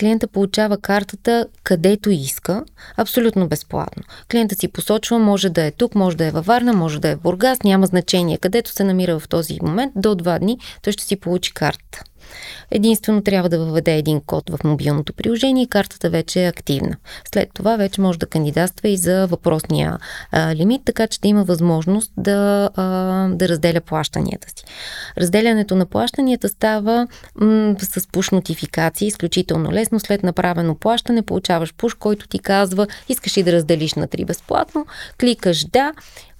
клиента 0.00 0.26
получава 0.26 0.78
картата 0.78 1.46
където 1.64 2.10
иска, 2.10 2.64
абсолютно 2.96 3.48
безплатно. 3.48 4.02
Клиента 4.30 4.54
си 4.54 4.68
посочва, 4.68 5.18
може 5.18 5.50
да 5.50 5.62
е 5.64 5.70
тук, 5.70 5.94
може 5.94 6.16
да 6.16 6.24
е 6.24 6.30
във 6.30 6.46
Варна, 6.46 6.72
може 6.72 7.00
да 7.00 7.08
е 7.08 7.16
в 7.16 7.20
Бургас, 7.20 7.62
няма 7.62 7.86
значение. 7.86 8.38
Където 8.38 8.70
се 8.70 8.84
намира 8.84 9.18
в 9.18 9.28
този 9.28 9.58
момент, 9.62 9.92
до 9.96 10.14
два 10.14 10.38
дни 10.38 10.58
той 10.82 10.92
ще 10.92 11.04
си 11.04 11.16
получи 11.16 11.54
карта. 11.54 12.02
Единствено 12.70 13.22
трябва 13.22 13.48
да 13.48 13.58
въведе 13.58 13.96
един 13.96 14.20
код 14.20 14.50
в 14.50 14.64
мобилното 14.64 15.12
приложение 15.12 15.62
и 15.62 15.68
картата 15.68 16.10
вече 16.10 16.44
е 16.44 16.48
активна. 16.48 16.96
След 17.32 17.48
това 17.54 17.76
вече 17.76 18.00
може 18.00 18.18
да 18.18 18.26
кандидатства 18.26 18.88
и 18.88 18.96
за 18.96 19.26
въпросния 19.26 19.98
а, 20.30 20.54
лимит, 20.54 20.82
така 20.84 21.06
че 21.06 21.20
да 21.20 21.28
има 21.28 21.44
възможност 21.44 22.12
да, 22.16 22.70
а, 22.76 22.84
да 23.28 23.48
разделя 23.48 23.80
плащанията 23.80 24.48
си. 24.48 24.64
Разделянето 25.18 25.76
на 25.76 25.86
плащанията 25.86 26.48
става 26.48 27.06
м- 27.34 27.74
с 27.78 28.06
пуш 28.06 28.30
нотификации, 28.30 29.08
изключително 29.08 29.72
лесно. 29.72 30.00
След 30.00 30.22
направено 30.22 30.74
плащане 30.74 31.22
получаваш 31.22 31.74
пуш, 31.74 31.94
който 31.94 32.28
ти 32.28 32.38
казва, 32.38 32.86
искаш 33.08 33.36
ли 33.36 33.42
да 33.42 33.52
разделиш 33.52 33.94
на 33.94 34.06
три 34.06 34.24
безплатно, 34.24 34.86
кликаш 35.20 35.64
да, 35.64 35.92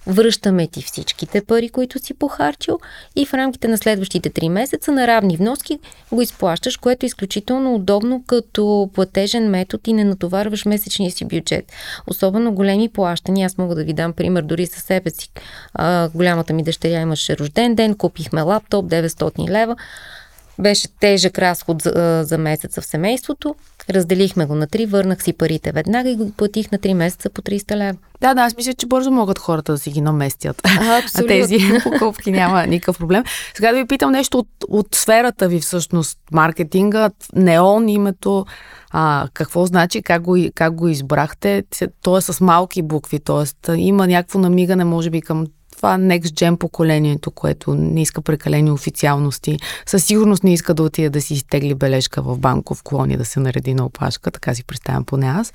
Връщаме 0.07 0.67
ти 0.67 0.81
всичките 0.81 1.45
пари, 1.45 1.69
които 1.69 1.99
си 1.99 2.13
похарчил 2.13 2.79
и 3.15 3.25
в 3.25 3.33
рамките 3.33 3.67
на 3.67 3.77
следващите 3.77 4.29
3 4.29 4.49
месеца 4.49 4.91
на 4.91 5.07
равни 5.07 5.37
вноски 5.37 5.79
го 6.11 6.21
изплащаш, 6.21 6.77
което 6.77 7.05
е 7.05 7.07
изключително 7.07 7.75
удобно 7.75 8.23
като 8.27 8.89
платежен 8.93 9.49
метод 9.49 9.81
и 9.87 9.93
не 9.93 10.03
натоварваш 10.03 10.65
месечния 10.65 11.11
си 11.11 11.25
бюджет. 11.25 11.71
Особено 12.07 12.53
големи 12.53 12.89
плащания, 12.89 13.45
аз 13.45 13.57
мога 13.57 13.75
да 13.75 13.83
ви 13.83 13.93
дам 13.93 14.13
пример 14.13 14.41
дори 14.41 14.65
със 14.65 14.83
себе 14.83 15.09
си. 15.09 15.29
А, 15.73 16.09
голямата 16.09 16.53
ми 16.53 16.63
дъщеря 16.63 17.01
имаше 17.01 17.37
рожден 17.37 17.75
ден, 17.75 17.95
купихме 17.95 18.41
лаптоп 18.41 18.85
900 18.85 19.49
лева. 19.49 19.75
Беше 20.59 20.87
тежък 20.99 21.39
разход 21.39 21.81
за, 21.81 22.21
за 22.25 22.37
месеца 22.37 22.81
в 22.81 22.85
семейството. 22.85 23.55
Разделихме 23.89 24.45
го 24.45 24.55
на 24.55 24.67
три, 24.67 24.85
върнах 24.85 25.23
си 25.23 25.33
парите 25.33 25.71
веднага 25.71 26.09
и 26.09 26.15
го 26.15 26.31
платих 26.31 26.71
на 26.71 26.77
три 26.77 26.93
месеца 26.93 27.29
по 27.29 27.41
300 27.41 27.75
лева. 27.75 27.97
Да, 28.21 28.33
да, 28.33 28.41
аз 28.41 28.57
мисля, 28.57 28.73
че 28.73 28.85
бързо 28.85 29.11
могат 29.11 29.39
хората 29.39 29.71
да 29.71 29.77
си 29.77 29.91
ги 29.91 30.01
наместят. 30.01 30.61
А, 30.65 31.01
а 31.15 31.27
тези 31.27 31.59
покупки 31.83 32.31
няма 32.31 32.67
никакъв 32.67 32.97
проблем. 32.97 33.23
Сега 33.53 33.71
да 33.71 33.77
ви 33.77 33.87
питам 33.87 34.11
нещо 34.11 34.39
от, 34.39 34.47
от 34.67 34.87
сферата 34.95 35.47
ви 35.47 35.59
всъщност, 35.59 36.19
маркетинга, 36.31 37.09
неон 37.35 37.89
името, 37.89 38.45
а, 38.91 39.27
какво 39.33 39.65
значи, 39.65 40.01
как 40.01 40.21
го, 40.21 40.37
как 40.55 40.75
го 40.75 40.87
избрахте? 40.87 41.63
То 42.01 42.17
е 42.17 42.21
с 42.21 42.41
малки 42.41 42.81
букви, 42.81 43.19
т.е. 43.19 43.71
има 43.75 44.07
някакво 44.07 44.39
намигане, 44.39 44.83
може 44.83 45.09
би, 45.09 45.21
към 45.21 45.47
това 45.83 45.97
Next 45.97 46.21
Gen 46.21 46.57
поколението, 46.57 47.31
което 47.31 47.75
не 47.75 48.01
иска 48.01 48.21
прекалени 48.21 48.71
официалности, 48.71 49.59
със 49.85 50.05
сигурност 50.05 50.43
не 50.43 50.53
иска 50.53 50.73
да 50.73 50.83
отиде 50.83 51.09
да 51.09 51.21
си 51.21 51.33
изтегли 51.33 51.73
бележка 51.73 52.21
в 52.21 52.39
банков 52.39 52.83
клон 52.83 53.11
и 53.11 53.17
да 53.17 53.25
се 53.25 53.39
нареди 53.39 53.73
на 53.73 53.85
опашка, 53.85 54.31
така 54.31 54.55
си 54.55 54.63
представям 54.63 55.05
поне 55.05 55.27
аз. 55.27 55.53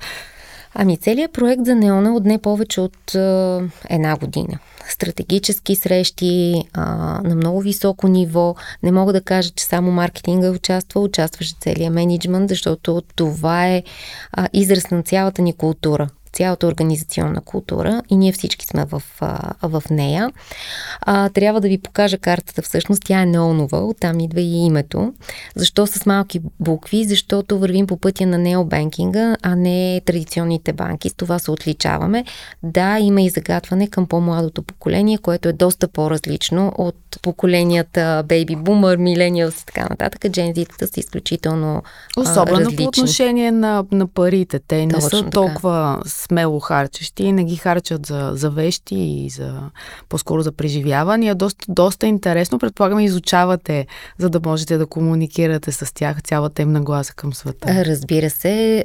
Ами 0.73 0.97
целият 0.97 1.33
проект 1.33 1.65
за 1.65 1.75
Неона 1.75 2.15
отне 2.15 2.37
повече 2.37 2.81
от 2.81 3.15
е, 3.15 3.19
една 3.89 4.17
година. 4.17 4.59
Стратегически 4.89 5.75
срещи 5.75 6.63
а, 6.73 6.85
на 7.23 7.35
много 7.35 7.61
високо 7.61 8.07
ниво. 8.07 8.55
Не 8.83 8.91
мога 8.91 9.13
да 9.13 9.21
кажа, 9.21 9.49
че 9.49 9.65
само 9.65 9.91
маркетинга 9.91 10.51
участвал, 10.51 11.03
участваше 11.03 11.55
целият 11.59 11.93
менеджмент, 11.93 12.49
защото 12.49 13.01
това 13.15 13.67
е 13.67 13.83
а, 14.31 14.47
израз 14.53 14.91
на 14.91 15.03
цялата 15.03 15.41
ни 15.41 15.53
култура 15.53 16.09
цялата 16.33 16.67
организационна 16.67 17.41
култура 17.41 18.03
и 18.09 18.17
ние 18.17 18.31
всички 18.31 18.65
сме 18.65 18.85
в, 18.85 19.03
в 19.63 19.83
нея. 19.89 20.31
А, 21.01 21.29
трябва 21.29 21.61
да 21.61 21.67
ви 21.67 21.77
покажа 21.77 22.17
картата 22.17 22.61
всъщност. 22.61 23.03
Тя 23.05 23.21
е 23.21 23.25
неонова, 23.25 23.79
оттам 23.79 24.19
идва 24.19 24.41
и 24.41 24.65
името. 24.65 25.13
Защо 25.55 25.87
с 25.87 26.05
малки 26.05 26.41
букви? 26.59 27.05
Защото 27.05 27.59
вървим 27.59 27.87
по 27.87 27.97
пътя 27.97 28.25
на 28.25 28.37
необанкинга, 28.37 29.35
а 29.41 29.55
не 29.55 30.01
традиционните 30.05 30.73
банки. 30.73 31.09
С 31.09 31.13
това 31.13 31.39
се 31.39 31.51
отличаваме. 31.51 32.25
Да, 32.63 32.99
има 32.99 33.21
и 33.21 33.29
загатване 33.29 33.87
към 33.87 34.07
по-младото 34.07 34.63
поколение, 34.63 35.17
което 35.17 35.49
е 35.49 35.53
доста 35.53 35.87
по-различно 35.87 36.73
от 36.77 37.08
поколенията 37.21 38.23
Baby 38.27 38.57
Boomer, 38.57 38.97
Millennials 38.97 39.61
и 39.61 39.65
така 39.65 39.87
нататък. 39.89 40.31
Джензитата 40.31 40.87
са 40.87 40.99
изключително 40.99 41.83
Особено 42.17 42.57
а, 42.57 42.59
различни. 42.59 42.85
по 42.85 42.87
отношение 42.87 43.51
на, 43.51 43.85
на 43.91 44.07
парите. 44.07 44.59
Те 44.67 44.85
не 44.85 44.93
Точно 44.93 45.09
са 45.09 45.29
толкова 45.29 45.97
така 45.97 46.09
смело 46.09 46.59
харчещи 46.59 47.23
и 47.23 47.31
не 47.31 47.43
ги 47.43 47.55
харчат 47.55 48.05
за, 48.05 48.31
за 48.33 48.49
вещи 48.49 48.95
и 48.95 49.29
за 49.29 49.61
по-скоро 50.09 50.41
за 50.41 50.51
преживявания. 50.51 51.35
Доста, 51.35 51.65
доста 51.69 52.07
интересно. 52.07 52.59
Предполагам, 52.59 52.99
изучавате, 52.99 53.87
за 54.17 54.29
да 54.29 54.39
можете 54.45 54.77
да 54.77 54.85
комуникирате 54.85 55.71
с 55.71 55.93
тях 55.93 56.21
цялата 56.21 56.61
им 56.61 56.71
нагласа 56.71 57.13
към 57.13 57.33
света. 57.33 57.85
Разбира 57.85 58.29
се, 58.29 58.83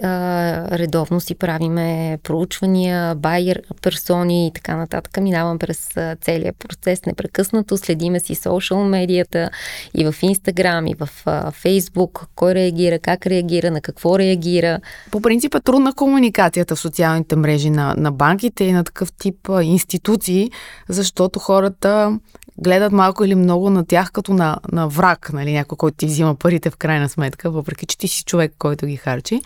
редовно 0.73 1.21
си 1.21 1.35
правиме 1.35 2.19
проучвания, 2.23 3.15
байер, 3.15 3.63
персони 3.83 4.47
и 4.47 4.53
така 4.53 4.77
нататък. 4.77 5.17
Минавам 5.21 5.59
през 5.59 5.89
целия 6.21 6.53
процес 6.53 7.07
непрекъснато. 7.07 7.77
Следиме 8.21 8.21
си 8.21 8.35
социал 8.35 8.85
медията 8.85 9.51
и 9.95 10.05
в 10.05 10.15
Инстаграм, 10.23 10.87
и 10.87 10.95
в 10.95 11.09
Фейсбук, 11.53 12.27
кой 12.35 12.55
реагира, 12.55 12.99
как 12.99 13.27
реагира, 13.27 13.71
на 13.71 13.81
какво 13.81 14.19
реагира. 14.19 14.81
По 15.11 15.21
принцип 15.21 15.55
е 15.55 15.61
трудна 15.61 15.95
комуникацията 15.95 16.77
в 16.77 16.81
социалните 16.81 17.37
мрежи 17.37 17.71
на, 17.71 17.95
на 17.99 18.13
банките 18.13 18.65
и 18.65 18.73
на 18.73 18.85
такъв 18.85 19.13
тип 19.13 19.49
институции, 19.63 20.51
защото 20.89 21.39
хората 21.39 22.19
гледат 22.59 22.93
малко 22.93 23.25
или 23.25 23.35
много 23.35 23.71
на 23.71 23.87
тях 23.87 24.13
като 24.13 24.33
на, 24.33 24.59
на 24.73 24.89
враг, 24.89 25.31
нали, 25.33 25.53
някой, 25.53 25.77
който 25.77 25.97
ти 25.97 26.07
взима 26.07 26.35
парите 26.35 26.71
в 26.71 26.77
крайна 26.77 27.09
сметка, 27.09 27.51
въпреки 27.51 27.87
че 27.87 27.99
ти 27.99 28.09
си 28.09 28.25
човек, 28.25 28.53
който 28.59 28.87
ги 28.87 28.97
харчи. 28.97 29.41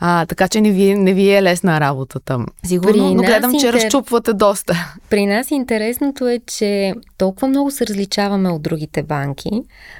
А, 0.00 0.26
така 0.26 0.48
че 0.48 0.60
не 0.60 0.70
ви, 0.70 0.94
не 0.94 1.14
ви 1.14 1.30
е 1.30 1.42
лесна 1.42 1.80
работата. 1.80 2.38
Сигурно, 2.64 3.14
но 3.14 3.22
гледам, 3.22 3.50
че 3.50 3.66
интер... 3.66 3.72
разчупвате 3.72 4.32
доста. 4.32 4.96
При 5.10 5.26
нас 5.26 5.50
интересното 5.50 6.28
е, 6.28 6.40
че 6.46 6.94
толкова 7.18 7.48
много 7.48 7.70
се 7.70 7.86
различаваме 7.86 8.50
от 8.50 8.62
другите 8.62 9.02
банки 9.02 9.50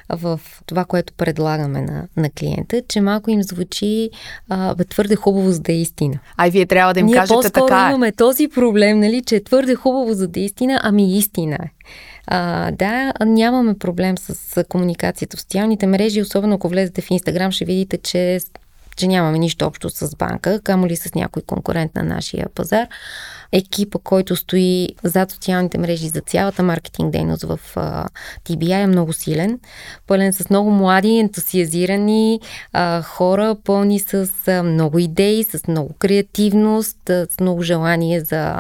в 0.09 0.41
това, 0.67 0.85
което 0.85 1.13
предлагаме 1.13 1.81
на, 1.81 2.09
на 2.17 2.31
клиента, 2.31 2.83
че 2.89 3.01
малко 3.01 3.31
им 3.31 3.43
звучи 3.43 4.11
а, 4.49 4.75
бе, 4.75 4.85
твърде 4.85 5.17
хубаво 5.17 5.51
за 5.51 5.61
да 5.61 5.73
е 5.73 5.77
истина. 5.77 6.19
А 6.37 6.49
и 6.49 6.51
вие 6.51 6.67
трябва 6.67 6.95
да 6.95 7.01
им 7.01 7.07
Ние 7.07 7.15
кажете 7.15 7.51
така. 7.51 7.81
Ние 7.81 7.89
имаме 7.89 8.13
този 8.13 8.49
проблем, 8.49 9.01
нали, 9.01 9.23
че 9.23 9.37
е 9.37 9.45
твърде 9.45 9.75
хубаво 9.75 10.15
за 10.15 10.29
да 10.29 10.41
е 10.41 10.43
истина, 10.43 10.81
ами 10.83 11.19
истина 11.19 11.55
е. 11.55 11.71
А, 12.27 12.71
да, 12.71 13.13
нямаме 13.27 13.79
проблем 13.79 14.19
с 14.19 14.65
комуникацията 14.65 15.37
в 15.37 15.41
социалните 15.41 15.87
мрежи, 15.87 16.23
особено 16.23 16.55
ако 16.55 16.69
влезете 16.69 17.03
в 17.03 17.11
Инстаграм, 17.11 17.53
ще 17.53 17.65
видите, 17.65 17.99
че 17.99 18.41
че 18.97 19.07
нямаме 19.07 19.39
нищо 19.39 19.67
общо 19.67 19.91
с 19.91 20.17
банка, 20.17 20.61
камо 20.65 20.87
ли 20.87 20.97
с 20.97 21.15
някой 21.15 21.43
конкурент 21.43 21.95
на 21.95 22.03
нашия 22.03 22.49
пазар 22.55 22.89
екипа, 23.53 23.99
който 23.99 24.37
стои 24.37 24.89
зад 25.05 25.31
социалните 25.31 25.79
мрежи 25.79 26.09
за 26.09 26.21
цялата 26.21 26.63
маркетинг 26.63 27.13
дейност 27.13 27.43
в 27.43 27.61
TBI 28.49 28.83
е 28.83 28.87
много 28.87 29.13
силен, 29.13 29.61
пълен 30.07 30.33
с 30.33 30.51
много 30.51 30.71
млади, 30.71 31.19
ентусиазирани 31.19 32.41
а, 32.73 33.03
хора, 33.03 33.57
пълни 33.65 34.01
с 34.01 34.29
а, 34.49 34.63
много 34.63 34.99
идеи, 34.99 35.45
с 35.45 35.69
много 35.69 35.95
креативност, 35.99 37.11
а, 37.11 37.27
с 37.31 37.41
много 37.41 37.63
желание 37.63 38.21
за, 38.21 38.57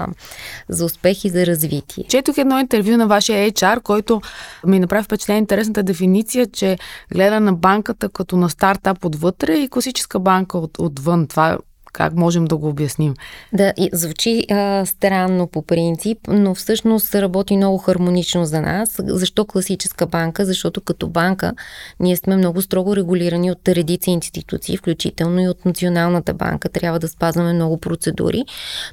за 0.69 0.85
успех 0.85 1.25
и 1.25 1.29
за 1.29 1.47
развитие. 1.47 2.05
Четох 2.05 2.39
едно 2.39 2.61
интервю 2.61 2.97
на 2.97 3.07
вашия 3.07 3.51
HR, 3.51 3.81
който 3.81 4.21
ми 4.67 4.79
направи 4.79 5.05
впечатление 5.05 5.39
интересната 5.39 5.83
дефиниция, 5.83 6.47
че 6.47 6.79
гледа 7.13 7.41
на 7.41 7.53
банката 7.53 8.09
като 8.09 8.37
на 8.37 8.51
стартап 8.51 9.05
отвътре 9.05 9.55
и 9.55 9.69
класическа 9.69 10.19
банка 10.19 10.59
от, 10.59 10.79
отвън. 10.79 11.27
Това 11.27 11.59
как 11.97 12.15
можем 12.15 12.45
да 12.45 12.57
го 12.57 12.69
обясним? 12.69 13.15
Да, 13.53 13.73
звучи 13.93 14.47
а, 14.51 14.87
странно 14.87 15.47
по 15.47 15.63
принцип, 15.63 16.19
но 16.29 16.55
всъщност 16.55 17.15
работи 17.15 17.57
много 17.57 17.79
хармонично 17.79 18.45
за 18.45 18.61
нас. 18.61 18.97
Защо 18.99 19.45
класическа 19.45 20.07
банка? 20.07 20.45
Защото 20.45 20.81
като 20.81 21.09
банка 21.09 21.53
ние 22.01 22.17
сме 22.17 22.37
много 22.37 22.63
строго 22.63 22.97
регулирани 22.97 23.51
от 23.51 23.69
редици 23.69 24.11
институции, 24.11 24.77
включително 24.77 25.41
и 25.41 25.49
от 25.49 25.65
Националната 25.65 26.35
банка. 26.35 26.69
Трябва 26.69 26.99
да 26.99 27.09
спазваме 27.09 27.53
много 27.53 27.81
процедури, 27.81 28.45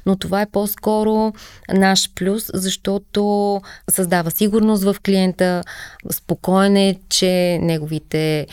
но 0.06 0.16
това 0.16 0.42
е 0.42 0.46
по-скоро 0.46 1.32
наш 1.74 2.10
плюс, 2.14 2.50
защото 2.54 3.60
създава 3.90 4.30
сигурност 4.30 4.84
в 4.84 4.96
клиента, 5.04 5.62
спокоен 6.10 6.76
е, 6.76 6.96
че 7.08 7.58
неговите 7.62 8.46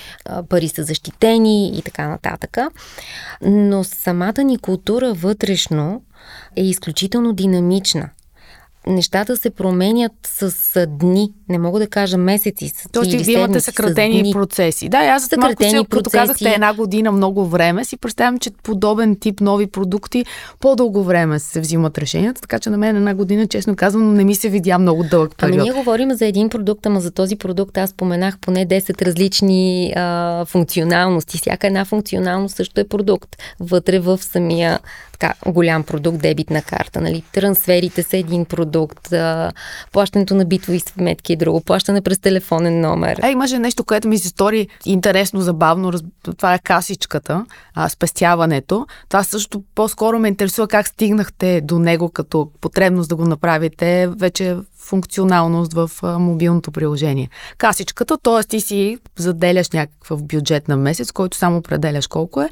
пари 0.49 0.67
са 0.67 0.83
защитени 0.83 1.77
и 1.77 1.81
така 1.81 2.07
нататък. 2.07 2.57
Но 3.41 3.83
самата 3.83 4.40
ни 4.43 4.57
култура 4.57 5.13
вътрешно 5.13 6.01
е 6.55 6.63
изключително 6.63 7.33
динамична. 7.33 8.09
Нещата 8.87 9.37
се 9.37 9.49
променят 9.49 10.11
с 10.25 10.85
дни, 10.87 11.33
не 11.49 11.59
мога 11.59 11.79
да 11.79 11.87
кажа 11.87 12.17
месеци. 12.17 12.73
Тоест, 12.91 13.11
вие 13.11 13.35
имате 13.35 13.59
съкратени 13.59 14.31
процеси. 14.31 14.89
Да, 14.89 14.97
аз 14.97 15.29
за 15.29 15.37
малко 15.37 15.63
си, 15.63 15.85
като 15.89 16.09
казахте 16.09 16.49
една 16.49 16.73
година 16.73 17.11
много 17.11 17.45
време, 17.45 17.85
си 17.85 17.97
представям, 17.97 18.39
че 18.39 18.51
подобен 18.63 19.15
тип 19.15 19.41
нови 19.41 19.67
продукти 19.67 20.25
по-дълго 20.59 21.03
време 21.03 21.39
се 21.39 21.59
взимат 21.59 21.97
решенията, 21.97 22.41
така 22.41 22.59
че 22.59 22.69
на 22.69 22.77
мен 22.77 22.95
една 22.95 23.13
година, 23.15 23.47
честно 23.47 23.75
казвам, 23.75 24.13
не 24.13 24.23
ми 24.23 24.35
се 24.35 24.49
видя 24.49 24.79
много 24.79 25.03
дълъг 25.03 25.37
период. 25.37 25.55
Ами 25.55 25.63
ние 25.63 25.73
говорим 25.73 26.11
за 26.13 26.25
един 26.25 26.49
продукт, 26.49 26.85
ама 26.85 27.01
за 27.01 27.11
този 27.11 27.35
продукт 27.35 27.77
аз 27.77 27.89
споменах 27.89 28.39
поне 28.39 28.67
10 28.67 29.01
различни 29.01 29.93
а, 29.95 30.45
функционалности. 30.45 31.37
Всяка 31.37 31.67
една 31.67 31.85
функционалност 31.85 32.55
също 32.55 32.81
е 32.81 32.87
продукт. 32.87 33.35
Вътре 33.59 33.99
в 33.99 34.17
самия 34.17 34.79
така, 35.21 35.51
голям 35.51 35.83
продукт, 35.83 36.21
дебитна 36.21 36.61
карта. 36.61 37.01
Нали? 37.01 37.23
Трансферите 37.31 38.03
са 38.03 38.17
един 38.17 38.45
продукт, 38.45 39.13
а, 39.13 39.51
плащането 39.91 40.35
на 40.35 40.45
битови 40.45 40.79
сметки 40.79 41.33
е 41.33 41.35
друго, 41.35 41.61
плащане 41.61 42.01
през 42.01 42.19
телефонен 42.19 42.81
номер. 42.81 43.19
Е, 43.23 43.31
имаше 43.31 43.59
нещо, 43.59 43.83
което 43.83 44.07
ми 44.07 44.17
се 44.17 44.27
стори 44.27 44.67
интересно, 44.85 45.41
забавно. 45.41 45.91
Това 46.37 46.53
е 46.53 46.59
касичката, 46.59 47.45
а, 47.75 47.89
спестяването. 47.89 48.87
Това 49.09 49.23
също 49.23 49.63
по-скоро 49.75 50.19
ме 50.19 50.27
интересува 50.27 50.67
как 50.67 50.87
стигнахте 50.87 51.61
до 51.61 51.79
него 51.79 52.09
като 52.09 52.51
потребност 52.61 53.09
да 53.09 53.15
го 53.15 53.25
направите 53.25 54.07
вече 54.07 54.57
функционалност 54.77 55.73
в 55.73 55.91
а, 56.03 56.19
мобилното 56.19 56.71
приложение. 56.71 57.29
Касичката, 57.57 58.17
т.е. 58.17 58.43
ти 58.43 58.61
си 58.61 58.97
заделяш 59.17 59.69
някакъв 59.69 60.23
бюджет 60.23 60.67
на 60.67 60.77
месец, 60.77 61.11
който 61.11 61.37
само 61.37 61.57
определяш 61.57 62.07
колко 62.07 62.41
е 62.41 62.49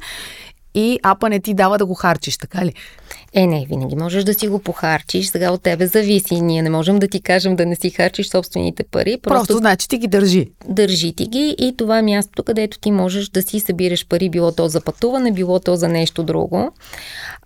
и 0.74 0.98
апа 1.02 1.28
не 1.28 1.40
ти 1.40 1.54
дава 1.54 1.78
да 1.78 1.86
го 1.86 1.94
харчиш, 1.94 2.36
така 2.36 2.64
ли? 2.64 2.74
Е, 3.32 3.46
не, 3.46 3.66
винаги 3.68 3.96
можеш 3.96 4.24
да 4.24 4.34
си 4.34 4.48
го 4.48 4.58
похарчиш. 4.58 5.26
Сега 5.26 5.50
от 5.50 5.62
тебе 5.62 5.86
зависи. 5.86 6.40
Ние 6.40 6.62
не 6.62 6.70
можем 6.70 6.98
да 6.98 7.08
ти 7.08 7.20
кажем 7.20 7.56
да 7.56 7.66
не 7.66 7.76
си 7.76 7.90
харчиш 7.90 8.28
собствените 8.28 8.84
пари. 8.84 9.18
Просто, 9.22 9.36
просто 9.36 9.56
значи 9.56 9.88
ти 9.88 9.98
ги 9.98 10.06
държи. 10.06 10.50
Държи 10.68 11.12
ти 11.12 11.26
ги 11.26 11.56
и 11.58 11.74
това 11.76 11.98
е 11.98 12.02
мястото, 12.02 12.42
където 12.42 12.78
ти 12.78 12.90
можеш 12.90 13.28
да 13.28 13.42
си 13.42 13.60
събираш 13.60 14.06
пари, 14.06 14.30
било 14.30 14.52
то 14.52 14.68
за 14.68 14.80
пътуване, 14.80 15.32
било 15.32 15.60
то 15.60 15.76
за 15.76 15.88
нещо 15.88 16.22
друго. 16.22 16.72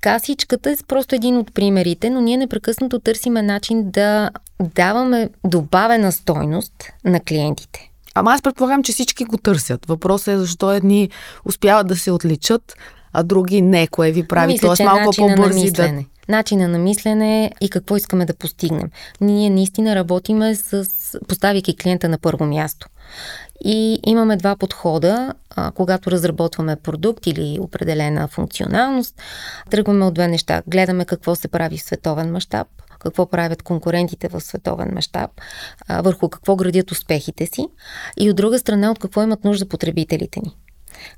Касичката 0.00 0.70
е 0.70 0.76
просто 0.88 1.14
един 1.14 1.36
от 1.36 1.54
примерите, 1.54 2.10
но 2.10 2.20
ние 2.20 2.36
непрекъснато 2.36 2.98
търсиме 2.98 3.42
начин 3.42 3.90
да 3.90 4.30
даваме 4.60 5.28
добавена 5.44 6.12
стойност 6.12 6.72
на 7.04 7.20
клиентите. 7.20 7.90
Ама 8.14 8.32
аз 8.32 8.42
предполагам, 8.42 8.82
че 8.82 8.92
всички 8.92 9.24
го 9.24 9.38
търсят. 9.38 9.86
Въпросът 9.86 10.28
е 10.28 10.38
защо 10.38 10.72
едни 10.72 11.10
успяват 11.44 11.86
да 11.86 11.96
се 11.96 12.10
отличат, 12.10 12.74
а 13.14 13.22
други 13.22 13.62
не, 13.62 13.86
кое 13.86 14.12
ви 14.12 14.28
прави. 14.28 14.52
Мисля, 14.52 14.66
Тоест 14.68 14.82
малко 14.82 15.14
по-бързи 15.16 15.70
да... 15.70 16.04
Начина 16.28 16.68
на 16.68 16.78
мислене 16.78 17.52
и 17.60 17.70
какво 17.70 17.96
искаме 17.96 18.26
да 18.26 18.34
постигнем. 18.34 18.90
Ние 19.20 19.50
наистина 19.50 19.94
работиме 19.94 20.54
с, 20.54 20.86
поставяйки 21.28 21.76
клиента 21.76 22.08
на 22.08 22.18
първо 22.18 22.44
място. 22.44 22.88
И 23.64 24.00
имаме 24.06 24.36
два 24.36 24.56
подхода, 24.56 25.34
а, 25.56 25.70
когато 25.70 26.10
разработваме 26.10 26.76
продукт 26.76 27.26
или 27.26 27.58
определена 27.60 28.28
функционалност. 28.28 29.14
Тръгваме 29.70 30.04
от 30.04 30.14
две 30.14 30.28
неща. 30.28 30.62
Гледаме 30.66 31.04
какво 31.04 31.34
се 31.34 31.48
прави 31.48 31.78
в 31.78 31.82
световен 31.82 32.32
мащаб, 32.32 32.66
какво 32.98 33.26
правят 33.26 33.62
конкурентите 33.62 34.28
в 34.28 34.40
световен 34.40 34.90
мащаб, 34.94 35.30
върху 35.88 36.28
какво 36.28 36.56
градят 36.56 36.90
успехите 36.90 37.46
си 37.46 37.66
и 38.20 38.30
от 38.30 38.36
друга 38.36 38.58
страна 38.58 38.90
от 38.90 38.98
какво 38.98 39.22
имат 39.22 39.44
нужда 39.44 39.68
потребителите 39.68 40.40
ни. 40.40 40.56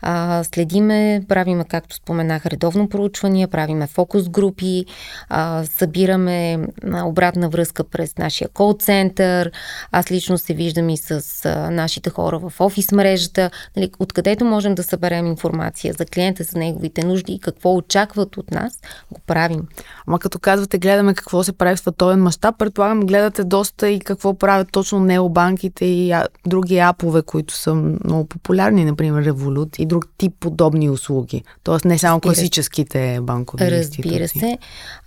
А, 0.02 0.44
следиме, 0.44 1.22
правиме, 1.28 1.64
както 1.64 1.96
споменах, 1.96 2.46
редовно 2.46 2.88
проучвания, 2.88 3.48
правиме 3.48 3.86
фокус 3.86 4.28
групи, 4.28 4.84
а, 5.28 5.64
събираме 5.64 6.58
обратна 7.04 7.48
връзка 7.48 7.84
през 7.84 8.18
нашия 8.18 8.48
кол 8.48 8.74
център. 8.78 9.52
Аз 9.92 10.10
лично 10.10 10.38
се 10.38 10.54
виждам 10.54 10.88
и 10.88 10.96
с 10.96 11.44
а, 11.44 11.70
нашите 11.70 12.10
хора 12.10 12.38
в 12.38 12.52
офис 12.60 12.92
мрежата, 12.92 13.50
нали, 13.76 13.90
откъдето 13.98 14.44
можем 14.44 14.74
да 14.74 14.82
съберем 14.82 15.26
информация 15.26 15.94
за 15.98 16.06
клиента, 16.06 16.44
за 16.44 16.58
неговите 16.58 17.06
нужди 17.06 17.32
и 17.32 17.40
какво 17.40 17.76
очакват 17.76 18.36
от 18.36 18.50
нас, 18.50 18.80
го 19.12 19.20
правим. 19.26 19.62
Ама 20.06 20.18
като 20.18 20.38
казвате, 20.38 20.78
гледаме 20.78 21.14
какво 21.14 21.44
се 21.44 21.52
прави 21.52 21.76
в 21.76 21.80
световен 21.80 22.22
мащаб, 22.22 22.58
предполагам, 22.58 23.00
гледате 23.00 23.44
доста 23.44 23.88
и 23.88 24.00
какво 24.00 24.34
правят 24.34 24.68
точно 24.72 25.00
необанките 25.00 25.84
и 25.84 26.14
други 26.46 26.78
апове, 26.78 27.22
които 27.22 27.54
са 27.54 27.74
много 27.74 28.24
популярни, 28.24 28.84
например 28.84 29.24
Revolut 29.24 29.65
и 29.78 29.86
друг 29.86 30.04
тип 30.18 30.32
подобни 30.40 30.90
услуги. 30.90 31.42
Тоест 31.62 31.84
не 31.84 31.98
само 31.98 32.16
Разбира 32.16 32.28
класическите 32.28 33.18
банкови 33.22 33.64
Разбира 33.64 33.76
институции. 33.76 34.40
се. 34.40 34.58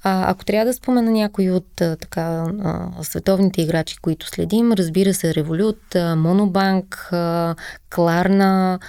А, 0.03 0.31
ако 0.31 0.45
трябва 0.45 0.65
да 0.65 0.73
спомена 0.73 1.11
някои 1.11 1.51
от 1.51 1.67
така, 1.75 2.45
световните 3.01 3.61
играчи, 3.61 3.97
които 3.97 4.27
следим, 4.27 4.71
разбира 4.71 5.13
се, 5.13 5.33
Revolut, 5.33 6.15
Монобанк, 6.15 7.09
Кларна, 7.89 8.79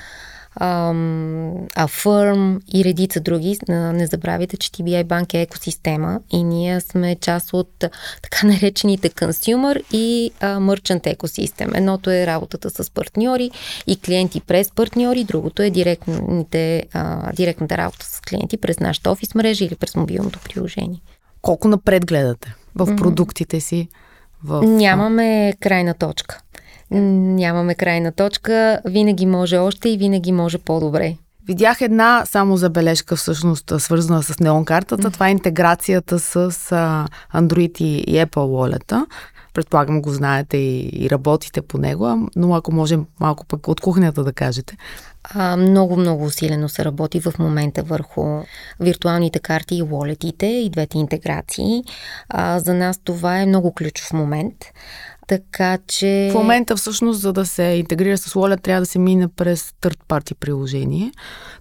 Affirm 1.77 2.61
и 2.75 2.85
редица 2.85 3.21
други. 3.21 3.59
Не 3.69 4.07
забравяйте, 4.07 4.57
че 4.57 4.71
TBI 4.71 5.05
Bank 5.05 5.35
е 5.35 5.41
екосистема 5.41 6.21
и 6.31 6.43
ние 6.43 6.81
сме 6.81 7.17
част 7.17 7.53
от 7.53 7.85
така 8.23 8.47
наречените 8.47 9.11
consumer 9.11 9.83
и 9.93 10.33
merchant 10.41 11.07
екосистем. 11.07 11.75
Едното 11.75 12.11
е 12.11 12.27
работата 12.27 12.71
с 12.71 12.91
партньори 12.91 13.51
и 13.87 14.01
клиенти 14.01 14.41
през 14.41 14.71
партньори, 14.71 15.25
другото 15.25 15.63
е 15.63 15.71
директните, 15.71 16.85
директната 17.35 17.77
работа 17.77 18.07
с 18.07 18.21
клиенти 18.21 18.57
през 18.57 18.81
нашата 18.81 19.11
офис 19.11 19.35
мрежа 19.35 19.65
или 19.65 19.75
през 19.75 19.97
мобилното 19.97 20.39
приложение. 20.39 21.01
Колко 21.43 21.69
напред 21.69 22.07
гледате 22.07 22.55
в 22.75 22.97
продуктите 22.97 23.61
си? 23.61 23.89
В... 24.45 24.63
Нямаме 24.63 25.55
крайна 25.61 25.95
точка. 25.95 26.41
Нямаме 26.91 27.75
крайна 27.75 28.13
точка. 28.13 28.81
Винаги 28.85 29.27
може 29.27 29.59
още 29.59 29.89
и 29.89 29.99
винаги 29.99 30.33
може 30.33 30.59
по-добре. 30.59 31.17
Видях 31.47 31.81
една 31.81 32.23
само 32.27 32.57
забележка, 32.57 33.17
всъщност, 33.17 33.73
свързана 33.79 34.23
с 34.23 34.41
неон 34.41 34.65
картата. 34.65 35.11
Mm. 35.11 35.13
Това 35.13 35.29
е 35.29 35.31
интеграцията 35.31 36.19
с 36.19 36.51
Android 37.35 37.81
и, 37.83 38.27
Apple 38.27 38.29
Wallet. 38.29 39.07
Предполагам 39.55 40.03
го 40.03 40.11
знаете 40.11 40.57
и, 40.57 41.05
и 41.05 41.11
работите 41.11 41.63
по 41.63 41.79
него, 41.79 42.29
но 42.37 42.55
ако 42.55 42.73
може 42.73 42.99
малко 43.21 43.47
пък 43.47 43.69
от 43.69 43.81
кухнята 43.81 44.25
да 44.25 44.33
кажете. 44.33 44.77
А, 45.35 45.57
много, 45.57 45.97
много 45.97 46.25
усилено 46.25 46.69
се 46.69 46.85
работи 46.85 47.21
в 47.21 47.33
момента 47.39 47.83
върху 47.83 48.41
виртуалните 48.81 49.39
карти 49.39 49.77
и 49.77 49.83
волетите 49.83 50.47
и 50.47 50.71
двете 50.71 50.99
интеграции. 50.99 51.85
А, 52.29 52.61
за 52.61 52.75
нас 52.75 52.99
това 53.05 53.39
е 53.39 53.47
много 53.47 53.75
ключов 53.75 54.13
момент. 54.13 54.55
Така 55.31 55.79
че... 55.87 56.29
В 56.33 56.35
момента 56.35 56.77
всъщност, 56.77 57.21
за 57.21 57.33
да 57.33 57.47
се 57.47 57.63
интегрира 57.63 58.19
с 58.19 58.35
Wallet, 58.35 58.63
трябва 58.63 58.81
да 58.81 58.87
се 58.87 58.99
мине 58.99 59.29
през 59.29 59.73
third 59.83 59.99
party 60.09 60.35
приложение. 60.35 61.13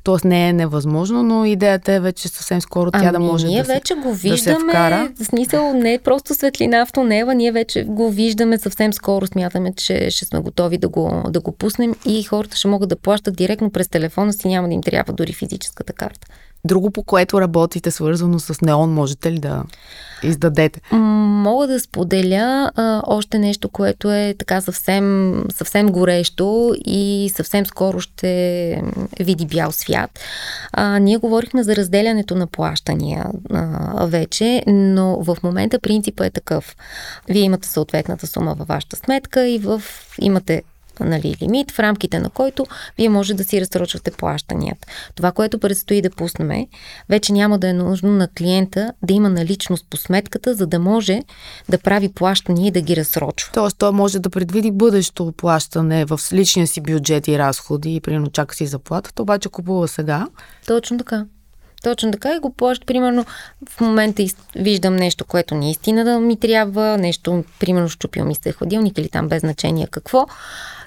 Тоест 0.03 0.25
не 0.25 0.49
е 0.49 0.53
невъзможно, 0.53 1.23
но 1.23 1.45
идеята 1.45 1.93
е 1.93 1.99
вече 1.99 2.27
съвсем 2.27 2.61
скоро 2.61 2.91
тя 2.91 2.99
ами, 2.99 3.11
да 3.11 3.19
може 3.19 3.47
ние 3.47 3.61
да 3.61 3.73
вече 3.73 3.93
се, 3.93 3.99
го 3.99 4.13
виждаме, 4.13 4.55
да 4.55 4.59
се 4.59 4.67
вкара. 4.69 5.11
В 5.21 5.25
смисъл 5.25 5.73
не 5.73 5.93
е 5.93 5.99
просто 5.99 6.35
светлина 6.35 6.85
в 6.85 6.91
тунела, 6.91 7.35
ние 7.35 7.51
вече 7.51 7.83
го 7.83 8.09
виждаме 8.09 8.57
съвсем 8.57 8.93
скоро. 8.93 9.27
Смятаме, 9.27 9.73
че 9.73 10.11
ще 10.11 10.25
сме 10.25 10.39
готови 10.39 10.77
да 10.77 10.89
го, 10.89 11.23
да 11.29 11.39
го 11.39 11.51
пуснем 11.51 11.95
и 12.05 12.23
хората 12.23 12.57
ще 12.57 12.67
могат 12.67 12.89
да 12.89 12.95
плащат 12.95 13.35
директно 13.35 13.69
през 13.69 13.87
телефона 13.87 14.33
си, 14.33 14.47
няма 14.47 14.67
да 14.67 14.73
им 14.73 14.81
трябва 14.81 15.13
дори 15.13 15.33
физическата 15.33 15.93
карта. 15.93 16.27
Друго, 16.65 16.91
по 16.91 17.03
което 17.03 17.41
работите, 17.41 17.91
свързано 17.91 18.39
с 18.39 18.61
неон, 18.61 18.93
можете 18.93 19.31
ли 19.31 19.39
да 19.39 19.63
издадете? 20.23 20.81
Мога 20.91 21.67
да 21.67 21.79
споделя 21.79 22.71
а, 22.75 23.01
още 23.07 23.39
нещо, 23.39 23.69
което 23.69 24.11
е 24.11 24.35
така 24.39 24.61
съвсем, 24.61 25.43
съвсем 25.53 25.87
горещо 25.87 26.75
и 26.85 27.31
съвсем 27.35 27.65
скоро 27.65 27.99
ще 27.99 28.83
види 29.19 29.45
бял 29.45 29.71
свят. 29.71 30.19
А, 30.71 30.99
ние 30.99 31.17
говорихме 31.17 31.63
за 31.63 31.75
разделянето 31.75 32.35
на 32.35 32.47
плащания 32.47 33.25
а, 33.53 34.05
вече, 34.05 34.63
но 34.67 35.23
в 35.23 35.37
момента 35.43 35.79
принципът 35.79 36.27
е 36.27 36.31
такъв. 36.31 36.75
Вие 37.29 37.41
имате 37.41 37.67
съответната 37.67 38.27
сума 38.27 38.55
във 38.55 38.67
вашата 38.67 38.95
сметка 38.95 39.47
и 39.47 39.59
в, 39.59 39.81
имате 40.21 40.63
нали, 40.99 41.35
лимит, 41.41 41.71
в 41.71 41.79
рамките 41.79 42.19
на 42.19 42.29
който 42.29 42.65
вие 42.97 43.09
може 43.09 43.33
да 43.33 43.43
си 43.43 43.61
разсрочвате 43.61 44.11
плащанията. 44.11 44.87
Това, 45.15 45.31
което 45.31 45.59
предстои 45.59 46.01
да 46.01 46.09
пуснем, 46.09 46.67
вече 47.09 47.33
няма 47.33 47.59
да 47.59 47.69
е 47.69 47.73
нужно 47.73 48.11
на 48.11 48.27
клиента 48.27 48.93
да 49.03 49.13
има 49.13 49.29
наличност 49.29 49.85
по 49.89 49.97
сметката, 49.97 50.55
за 50.55 50.67
да 50.67 50.79
може 50.79 51.21
да 51.69 51.77
прави 51.77 52.09
плащания 52.09 52.67
и 52.67 52.71
да 52.71 52.81
ги 52.81 52.95
разсрочва. 52.95 53.51
Тоест, 53.53 53.77
той 53.77 53.91
може 53.91 54.19
да 54.19 54.29
предвиди 54.29 54.71
бъдещо 54.71 55.33
плащане 55.37 56.05
в 56.05 56.19
личния 56.33 56.67
си 56.67 56.81
бюджет 56.81 57.27
и 57.27 57.39
разходи 57.39 57.95
и 57.95 58.01
примерно 58.01 58.31
чака 58.31 58.55
си 58.55 58.67
заплатата, 58.67 59.21
обаче 59.21 59.49
купува 59.49 59.87
сега. 59.87 60.27
Точно 60.67 60.97
така. 60.97 61.25
Точно 61.83 62.11
така 62.11 62.35
и 62.35 62.39
го 62.39 62.53
плаща. 62.53 62.85
Примерно 62.85 63.25
в 63.69 63.81
момента 63.81 64.23
виждам 64.55 64.95
нещо, 64.95 65.25
което 65.25 65.55
наистина 65.55 66.03
да 66.05 66.19
ми 66.19 66.39
трябва, 66.39 66.97
нещо, 66.97 67.43
примерно 67.59 67.89
щупил 67.89 68.25
ми 68.25 68.35
се 68.35 68.51
хладилник 68.51 68.97
или 68.97 69.09
там 69.09 69.27
без 69.27 69.39
значение 69.39 69.87
какво 69.91 70.27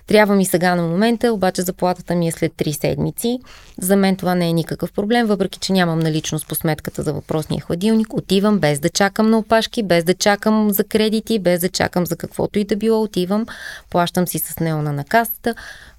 Трябва 0.06 0.34
ми 0.34 0.44
сега 0.44 0.74
на 0.74 0.82
момента, 0.82 1.32
обаче 1.32 1.62
заплатата 1.62 2.14
ми 2.14 2.28
е 2.28 2.32
след 2.32 2.52
3 2.52 2.80
седмици. 2.80 3.38
За 3.80 3.96
мен 3.96 4.16
това 4.16 4.34
не 4.34 4.48
е 4.48 4.52
никакъв 4.52 4.92
проблем, 4.92 5.26
въпреки 5.26 5.58
че 5.58 5.72
нямам 5.72 5.98
наличност 5.98 6.48
по 6.48 6.54
сметката 6.54 7.02
за 7.02 7.12
въпросния 7.12 7.60
хладилник. 7.60 8.14
Отивам 8.14 8.58
без 8.58 8.78
да 8.80 8.88
чакам 8.88 9.30
на 9.30 9.38
опашки, 9.38 9.82
без 9.82 10.04
да 10.04 10.14
чакам 10.14 10.70
за 10.70 10.84
кредити, 10.84 11.38
без 11.38 11.60
да 11.60 11.68
чакам 11.68 12.06
за 12.06 12.16
каквото 12.16 12.58
и 12.58 12.64
да 12.64 12.76
било. 12.76 13.02
Отивам, 13.02 13.46
плащам 13.90 14.26
си 14.28 14.38
с 14.38 14.60
неона 14.60 14.92
на 14.92 15.04
касата, 15.04 15.54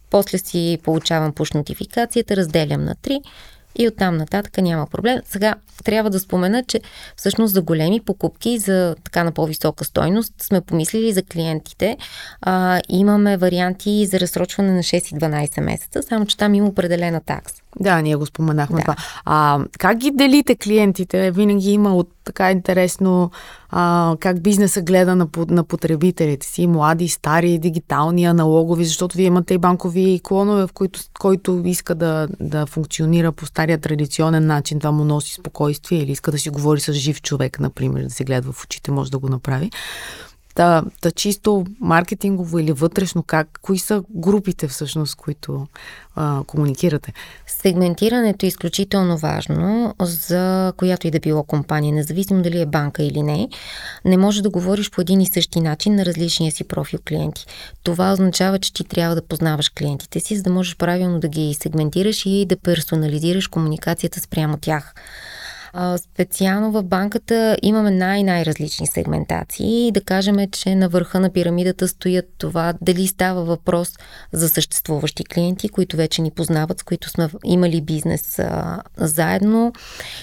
после 0.10 0.38
си 0.38 0.80
получавам 0.84 1.34
пуш 1.34 1.52
нотификацията, 1.52 2.36
разделям 2.36 2.84
на 2.84 2.96
3 2.96 3.20
и 3.76 3.88
оттам 3.88 4.18
нататък 4.18 4.58
няма 4.58 4.88
проблем. 4.88 5.20
Сега 5.26 5.56
трябва 5.84 6.10
да 6.10 6.20
спомена, 6.20 6.64
че 6.64 6.82
всъщност 7.16 7.54
за 7.54 7.62
големи 7.62 8.02
покупки, 8.02 8.60
за 8.60 8.96
така 9.04 9.24
на 9.24 9.32
по-висока 9.32 9.86
стойност, 9.86 10.34
сме 10.42 10.62
помислили 10.62 11.14
за 11.14 11.24
клиентите. 11.24 11.98
А, 12.42 12.82
имаме 12.90 13.38
варианти 13.38 14.06
за 14.06 14.20
разсрочване 14.20 14.74
на 14.74 14.84
6 14.84 15.16
и 15.16 15.20
12 15.20 15.62
месеца, 15.62 16.04
само 16.04 16.26
че 16.26 16.38
там 16.38 16.54
има 16.54 16.68
определена 16.68 17.22
такса. 17.22 17.63
Да, 17.80 18.02
ние 18.02 18.16
го 18.16 18.26
споменахме 18.26 18.76
да. 18.76 18.82
това. 18.82 18.96
А, 19.26 19.60
как 19.80 19.98
ги 19.98 20.12
делите 20.12 20.56
клиентите? 20.56 21.32
Винаги 21.32 21.72
има 21.72 21.96
от 21.96 22.10
така 22.24 22.52
интересно 22.52 23.32
а, 23.70 24.16
как 24.20 24.42
бизнеса 24.42 24.82
гледа 24.82 25.16
на, 25.16 25.28
на 25.48 25.64
потребителите 25.64 26.48
си, 26.48 26.68
млади, 26.68 27.08
стари, 27.08 27.60
дигитални, 27.60 28.26
аналогови, 28.26 28.86
защото 28.86 29.18
вие 29.18 29.26
имате 29.26 29.54
и 29.54 29.58
банкови 29.58 30.22
клонове, 30.24 30.68
в 30.68 30.74
които, 30.74 31.00
който 31.20 31.62
иска 31.66 31.96
да, 31.96 32.28
да 32.40 32.66
функционира 32.66 33.32
по 33.32 33.46
стария 33.46 33.78
традиционен 33.78 34.46
начин, 34.46 34.80
това 34.80 34.92
му 34.92 35.04
носи 35.06 35.34
спокойствие 35.34 36.00
или 36.00 36.12
иска 36.12 36.32
да 36.32 36.38
си 36.38 36.50
говори 36.50 36.80
с 36.80 36.94
жив 36.94 37.22
човек, 37.22 37.60
например, 37.60 38.04
да 38.04 38.10
се 38.10 38.24
гледа 38.24 38.52
в 38.52 38.64
очите, 38.64 38.92
може 38.92 39.12
да 39.12 39.20
го 39.20 39.30
направи. 39.30 39.72
Та, 40.56 40.84
та 41.02 41.12
чисто 41.12 41.66
маркетингово 41.80 42.60
или 42.60 42.72
вътрешно, 42.72 43.24
как, 43.24 43.60
кои 43.62 43.80
са 43.80 44.04
групите 44.10 44.68
всъщност, 44.68 45.16
които 45.16 45.68
а, 46.16 46.44
комуникирате? 46.48 47.14
Сегментирането 47.48 48.46
е 48.46 48.48
изключително 48.48 49.18
важно 49.18 49.96
за 50.02 50.74
която 50.78 51.08
и 51.08 51.12
да 51.12 51.20
било 51.20 51.44
компания, 51.44 51.94
независимо 51.94 52.42
дали 52.42 52.62
е 52.62 52.66
банка 52.66 53.04
или 53.04 53.22
не. 53.22 53.50
Не 54.06 54.18
може 54.18 54.44
да 54.44 54.50
говориш 54.50 54.92
по 54.92 55.02
един 55.02 55.22
и 55.22 55.26
същи 55.26 55.62
начин 55.62 55.96
на 55.96 56.06
различния 56.06 56.52
си 56.52 56.64
профил 56.64 57.00
клиенти. 57.08 57.46
Това 57.84 58.14
означава, 58.14 58.60
че 58.60 58.74
ти 58.74 58.84
трябва 58.84 59.16
да 59.16 59.28
познаваш 59.28 59.70
клиентите 59.70 60.20
си, 60.20 60.38
за 60.38 60.44
да 60.44 60.50
можеш 60.50 60.78
правилно 60.78 61.20
да 61.20 61.28
ги 61.28 61.54
сегментираш 61.54 62.26
и 62.26 62.46
да 62.46 62.58
персонализираш 62.58 63.48
комуникацията 63.48 64.20
спрямо 64.20 64.58
тях. 64.58 64.94
Специално 65.98 66.72
в 66.72 66.84
банката 66.84 67.58
имаме 67.62 67.92
най-най-различни 67.92 68.88
сегментации. 68.88 69.92
Да 69.92 70.02
кажем, 70.02 70.36
че 70.52 70.76
на 70.76 70.90
върха 70.90 71.20
на 71.20 71.30
пирамидата 71.30 71.88
стоят 71.88 72.26
това 72.38 72.74
дали 72.82 73.08
става 73.08 73.44
въпрос 73.44 73.92
за 74.32 74.50
съществуващи 74.50 75.24
клиенти, 75.26 75.70
които 75.70 75.98
вече 75.98 76.22
ни 76.22 76.32
познават, 76.32 76.80
с 76.80 76.84
които 76.84 77.10
сме 77.10 77.30
имали 77.46 77.82
бизнес 77.82 78.40
а, 78.40 78.82
заедно, 78.98 79.74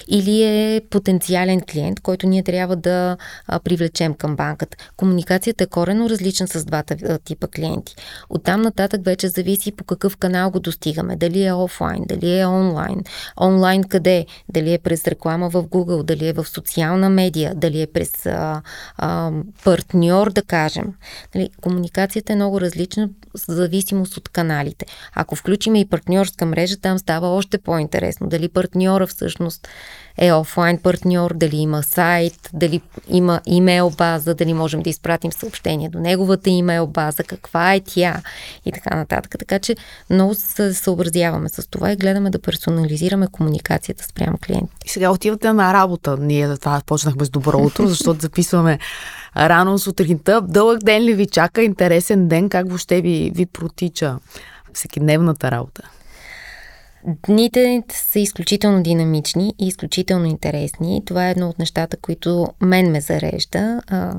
или 0.07 0.43
е 0.43 0.81
потенциален 0.89 1.61
клиент, 1.71 1.99
който 1.99 2.27
ние 2.27 2.43
трябва 2.43 2.75
да 2.75 3.17
а, 3.47 3.59
привлечем 3.59 4.13
към 4.13 4.35
банката. 4.35 4.77
Комуникацията 4.97 5.63
е 5.63 5.67
корено 5.67 6.09
различна 6.09 6.47
с 6.47 6.65
двата 6.65 6.95
а, 7.09 7.17
типа 7.17 7.47
клиенти. 7.47 7.95
Оттам 8.29 8.61
нататък 8.61 9.05
вече 9.05 9.27
зависи 9.27 9.71
по 9.71 9.83
какъв 9.83 10.17
канал 10.17 10.51
го 10.51 10.59
достигаме. 10.59 11.15
Дали 11.15 11.45
е 11.45 11.53
офлайн, 11.53 12.03
дали 12.07 12.39
е 12.39 12.45
онлайн. 12.45 13.03
Онлайн 13.41 13.83
къде? 13.83 14.25
Дали 14.49 14.73
е 14.73 14.79
през 14.79 15.07
реклама 15.07 15.40
реклама 15.41 15.49
в 15.49 15.67
Google, 15.67 16.03
дали 16.03 16.27
е 16.27 16.33
в 16.33 16.45
социална 16.45 17.09
медия, 17.09 17.53
дали 17.55 17.81
е 17.81 17.87
през 17.87 18.25
а, 18.25 18.61
а, 18.97 19.31
партньор, 19.63 20.31
да 20.31 20.41
кажем. 20.41 20.93
Нали, 21.35 21.49
комуникацията 21.61 22.33
е 22.33 22.35
много 22.35 22.61
различна 22.61 23.09
в 23.33 23.51
зависимост 23.51 24.17
от 24.17 24.29
каналите. 24.29 24.85
Ако 25.15 25.35
включим 25.35 25.75
и 25.75 25.89
партньорска 25.89 26.45
мрежа, 26.45 26.77
там 26.77 26.99
става 26.99 27.27
още 27.27 27.57
по-интересно. 27.57 28.27
Дали 28.27 28.49
партньора 28.49 29.07
всъщност 29.07 29.67
е 30.17 30.33
офлайн 30.33 30.77
партньор, 30.77 31.33
дали 31.33 31.55
има 31.55 31.83
сайт, 31.83 32.49
дали 32.53 32.81
има 33.07 33.41
имейл 33.45 33.89
база, 33.89 34.35
дали 34.35 34.53
можем 34.53 34.81
да 34.81 34.89
изпратим 34.89 35.31
съобщение 35.31 35.89
до 35.89 35.99
неговата 35.99 36.49
имейл 36.49 36.87
база, 36.87 37.23
каква 37.23 37.73
е 37.73 37.79
тя 37.79 38.21
и 38.65 38.71
така 38.71 38.95
нататък. 38.95 39.35
Така 39.39 39.59
че 39.59 39.75
много 40.09 40.35
се 40.35 40.73
съобразяваме 40.73 41.49
с 41.49 41.69
това 41.69 41.91
и 41.91 41.95
гледаме 41.95 42.29
да 42.29 42.41
персонализираме 42.41 43.27
комуникацията 43.27 44.03
спрямо 44.03 44.37
клиента. 44.45 44.73
И 44.85 44.89
сега 44.89 45.11
отивате 45.11 45.53
на 45.53 45.73
работа. 45.73 46.17
Ние 46.19 46.47
за 46.47 46.57
това 46.57 46.81
почнахме 46.85 47.25
с 47.25 47.29
добро 47.29 47.57
утро, 47.57 47.87
защото 47.87 48.21
записваме 48.21 48.79
рано 49.37 49.79
сутринта. 49.79 50.41
Дълъг 50.41 50.79
ден 50.83 51.03
ли 51.03 51.13
ви 51.13 51.25
чака? 51.25 51.63
Интересен 51.63 52.27
ден? 52.27 52.49
Как 52.49 52.67
въобще 52.67 53.01
ви, 53.01 53.31
ви 53.35 53.45
протича 53.45 54.19
всекидневната 54.73 55.51
работа? 55.51 55.89
Дните 57.27 57.83
са 57.93 58.19
изключително 58.19 58.83
динамични 58.83 59.53
и 59.59 59.67
изключително 59.67 60.25
интересни. 60.25 61.03
Това 61.05 61.27
е 61.27 61.31
едно 61.31 61.49
от 61.49 61.59
нещата, 61.59 61.97
които 61.97 62.47
мен 62.61 62.91
ме 62.91 63.01
зарежда. 63.01 63.81
А, 63.87 64.13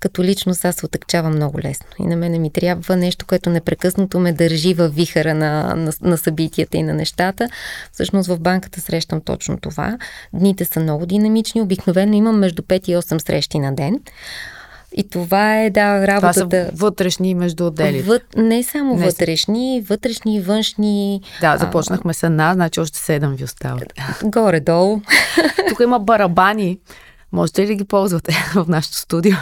като 0.00 0.24
личност 0.24 0.64
аз 0.64 0.76
се 0.76 0.86
отъкчавам 0.86 1.32
много 1.32 1.60
лесно. 1.60 1.86
И 1.98 2.06
на 2.06 2.16
мене 2.16 2.38
ми 2.38 2.50
трябва 2.50 2.96
нещо, 2.96 3.26
което 3.26 3.50
непрекъснато 3.50 4.20
ме 4.20 4.32
държи 4.32 4.74
във 4.74 4.94
вихара 4.94 5.34
на, 5.34 5.74
на, 5.74 5.92
на 6.02 6.18
събитията 6.18 6.76
и 6.76 6.82
на 6.82 6.94
нещата. 6.94 7.48
Всъщност 7.92 8.28
в 8.28 8.40
банката 8.40 8.80
срещам 8.80 9.20
точно 9.20 9.58
това. 9.58 9.98
Дните 10.32 10.64
са 10.64 10.80
много 10.80 11.06
динамични. 11.06 11.62
Обикновено 11.62 12.14
имам 12.14 12.38
между 12.38 12.62
5 12.62 12.88
и 12.88 12.96
8 12.96 13.26
срещи 13.26 13.58
на 13.58 13.74
ден. 13.74 14.00
И 14.96 15.08
това 15.08 15.60
е, 15.60 15.70
да, 15.70 16.06
работата. 16.06 16.48
Това 16.48 16.64
са 16.64 16.70
вътрешни 16.74 17.34
между 17.34 17.66
отдели. 17.66 18.02
Вът... 18.02 18.22
Не 18.36 18.62
само 18.62 18.96
не 18.96 19.04
вътрешни, 19.04 19.84
вътрешни 19.88 20.36
и 20.36 20.40
външни. 20.40 21.20
Да, 21.40 21.56
започнахме 21.56 22.14
с 22.14 22.22
една, 22.22 22.54
значи 22.54 22.80
още 22.80 22.98
седем 22.98 23.34
ви 23.34 23.44
остават. 23.44 23.92
Горе-долу. 24.24 25.00
Тук 25.68 25.80
има 25.80 25.98
барабани. 25.98 26.78
Можете 27.32 27.62
ли 27.62 27.66
да 27.66 27.74
ги 27.74 27.84
ползвате 27.84 28.36
в 28.54 28.64
нашото 28.68 28.96
студио? 28.96 29.36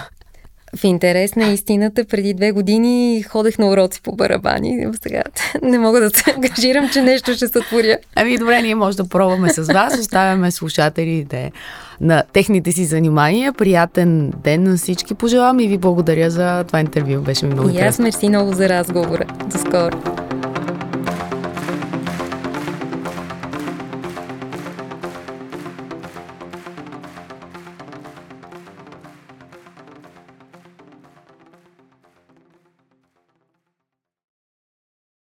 В 0.76 0.84
интерес 0.84 1.36
на 1.36 1.46
истината, 1.46 2.04
преди 2.04 2.34
две 2.34 2.52
години 2.52 3.22
ходех 3.22 3.58
на 3.58 3.66
уроци 3.66 4.02
по 4.02 4.12
барабани. 4.12 4.86
Сега 5.02 5.22
не 5.62 5.78
мога 5.78 6.00
да 6.00 6.10
се 6.10 6.34
ангажирам, 6.36 6.88
че 6.88 7.02
нещо 7.02 7.34
ще 7.34 7.48
сътворя. 7.48 7.98
Ами 8.16 8.38
добре, 8.38 8.62
ние 8.62 8.74
може 8.74 8.96
да 8.96 9.08
пробваме 9.08 9.52
с 9.52 9.72
вас. 9.72 9.98
Оставяме 9.98 10.50
слушателите 10.50 11.52
на 12.00 12.22
техните 12.32 12.72
си 12.72 12.84
занимания. 12.84 13.52
Приятен 13.52 14.32
ден 14.44 14.62
на 14.62 14.76
всички 14.76 15.14
пожелавам 15.14 15.60
и 15.60 15.68
ви 15.68 15.78
благодаря 15.78 16.30
за 16.30 16.64
това 16.64 16.80
интервю. 16.80 17.20
Беше 17.20 17.46
ми 17.46 17.54
много 17.54 17.68
интересно. 17.68 17.86
И 17.86 18.08
аз 18.08 18.14
мерси 18.14 18.28
много 18.28 18.52
за 18.52 18.68
разговора. 18.68 19.24
До 19.46 19.58
скоро. 19.58 20.23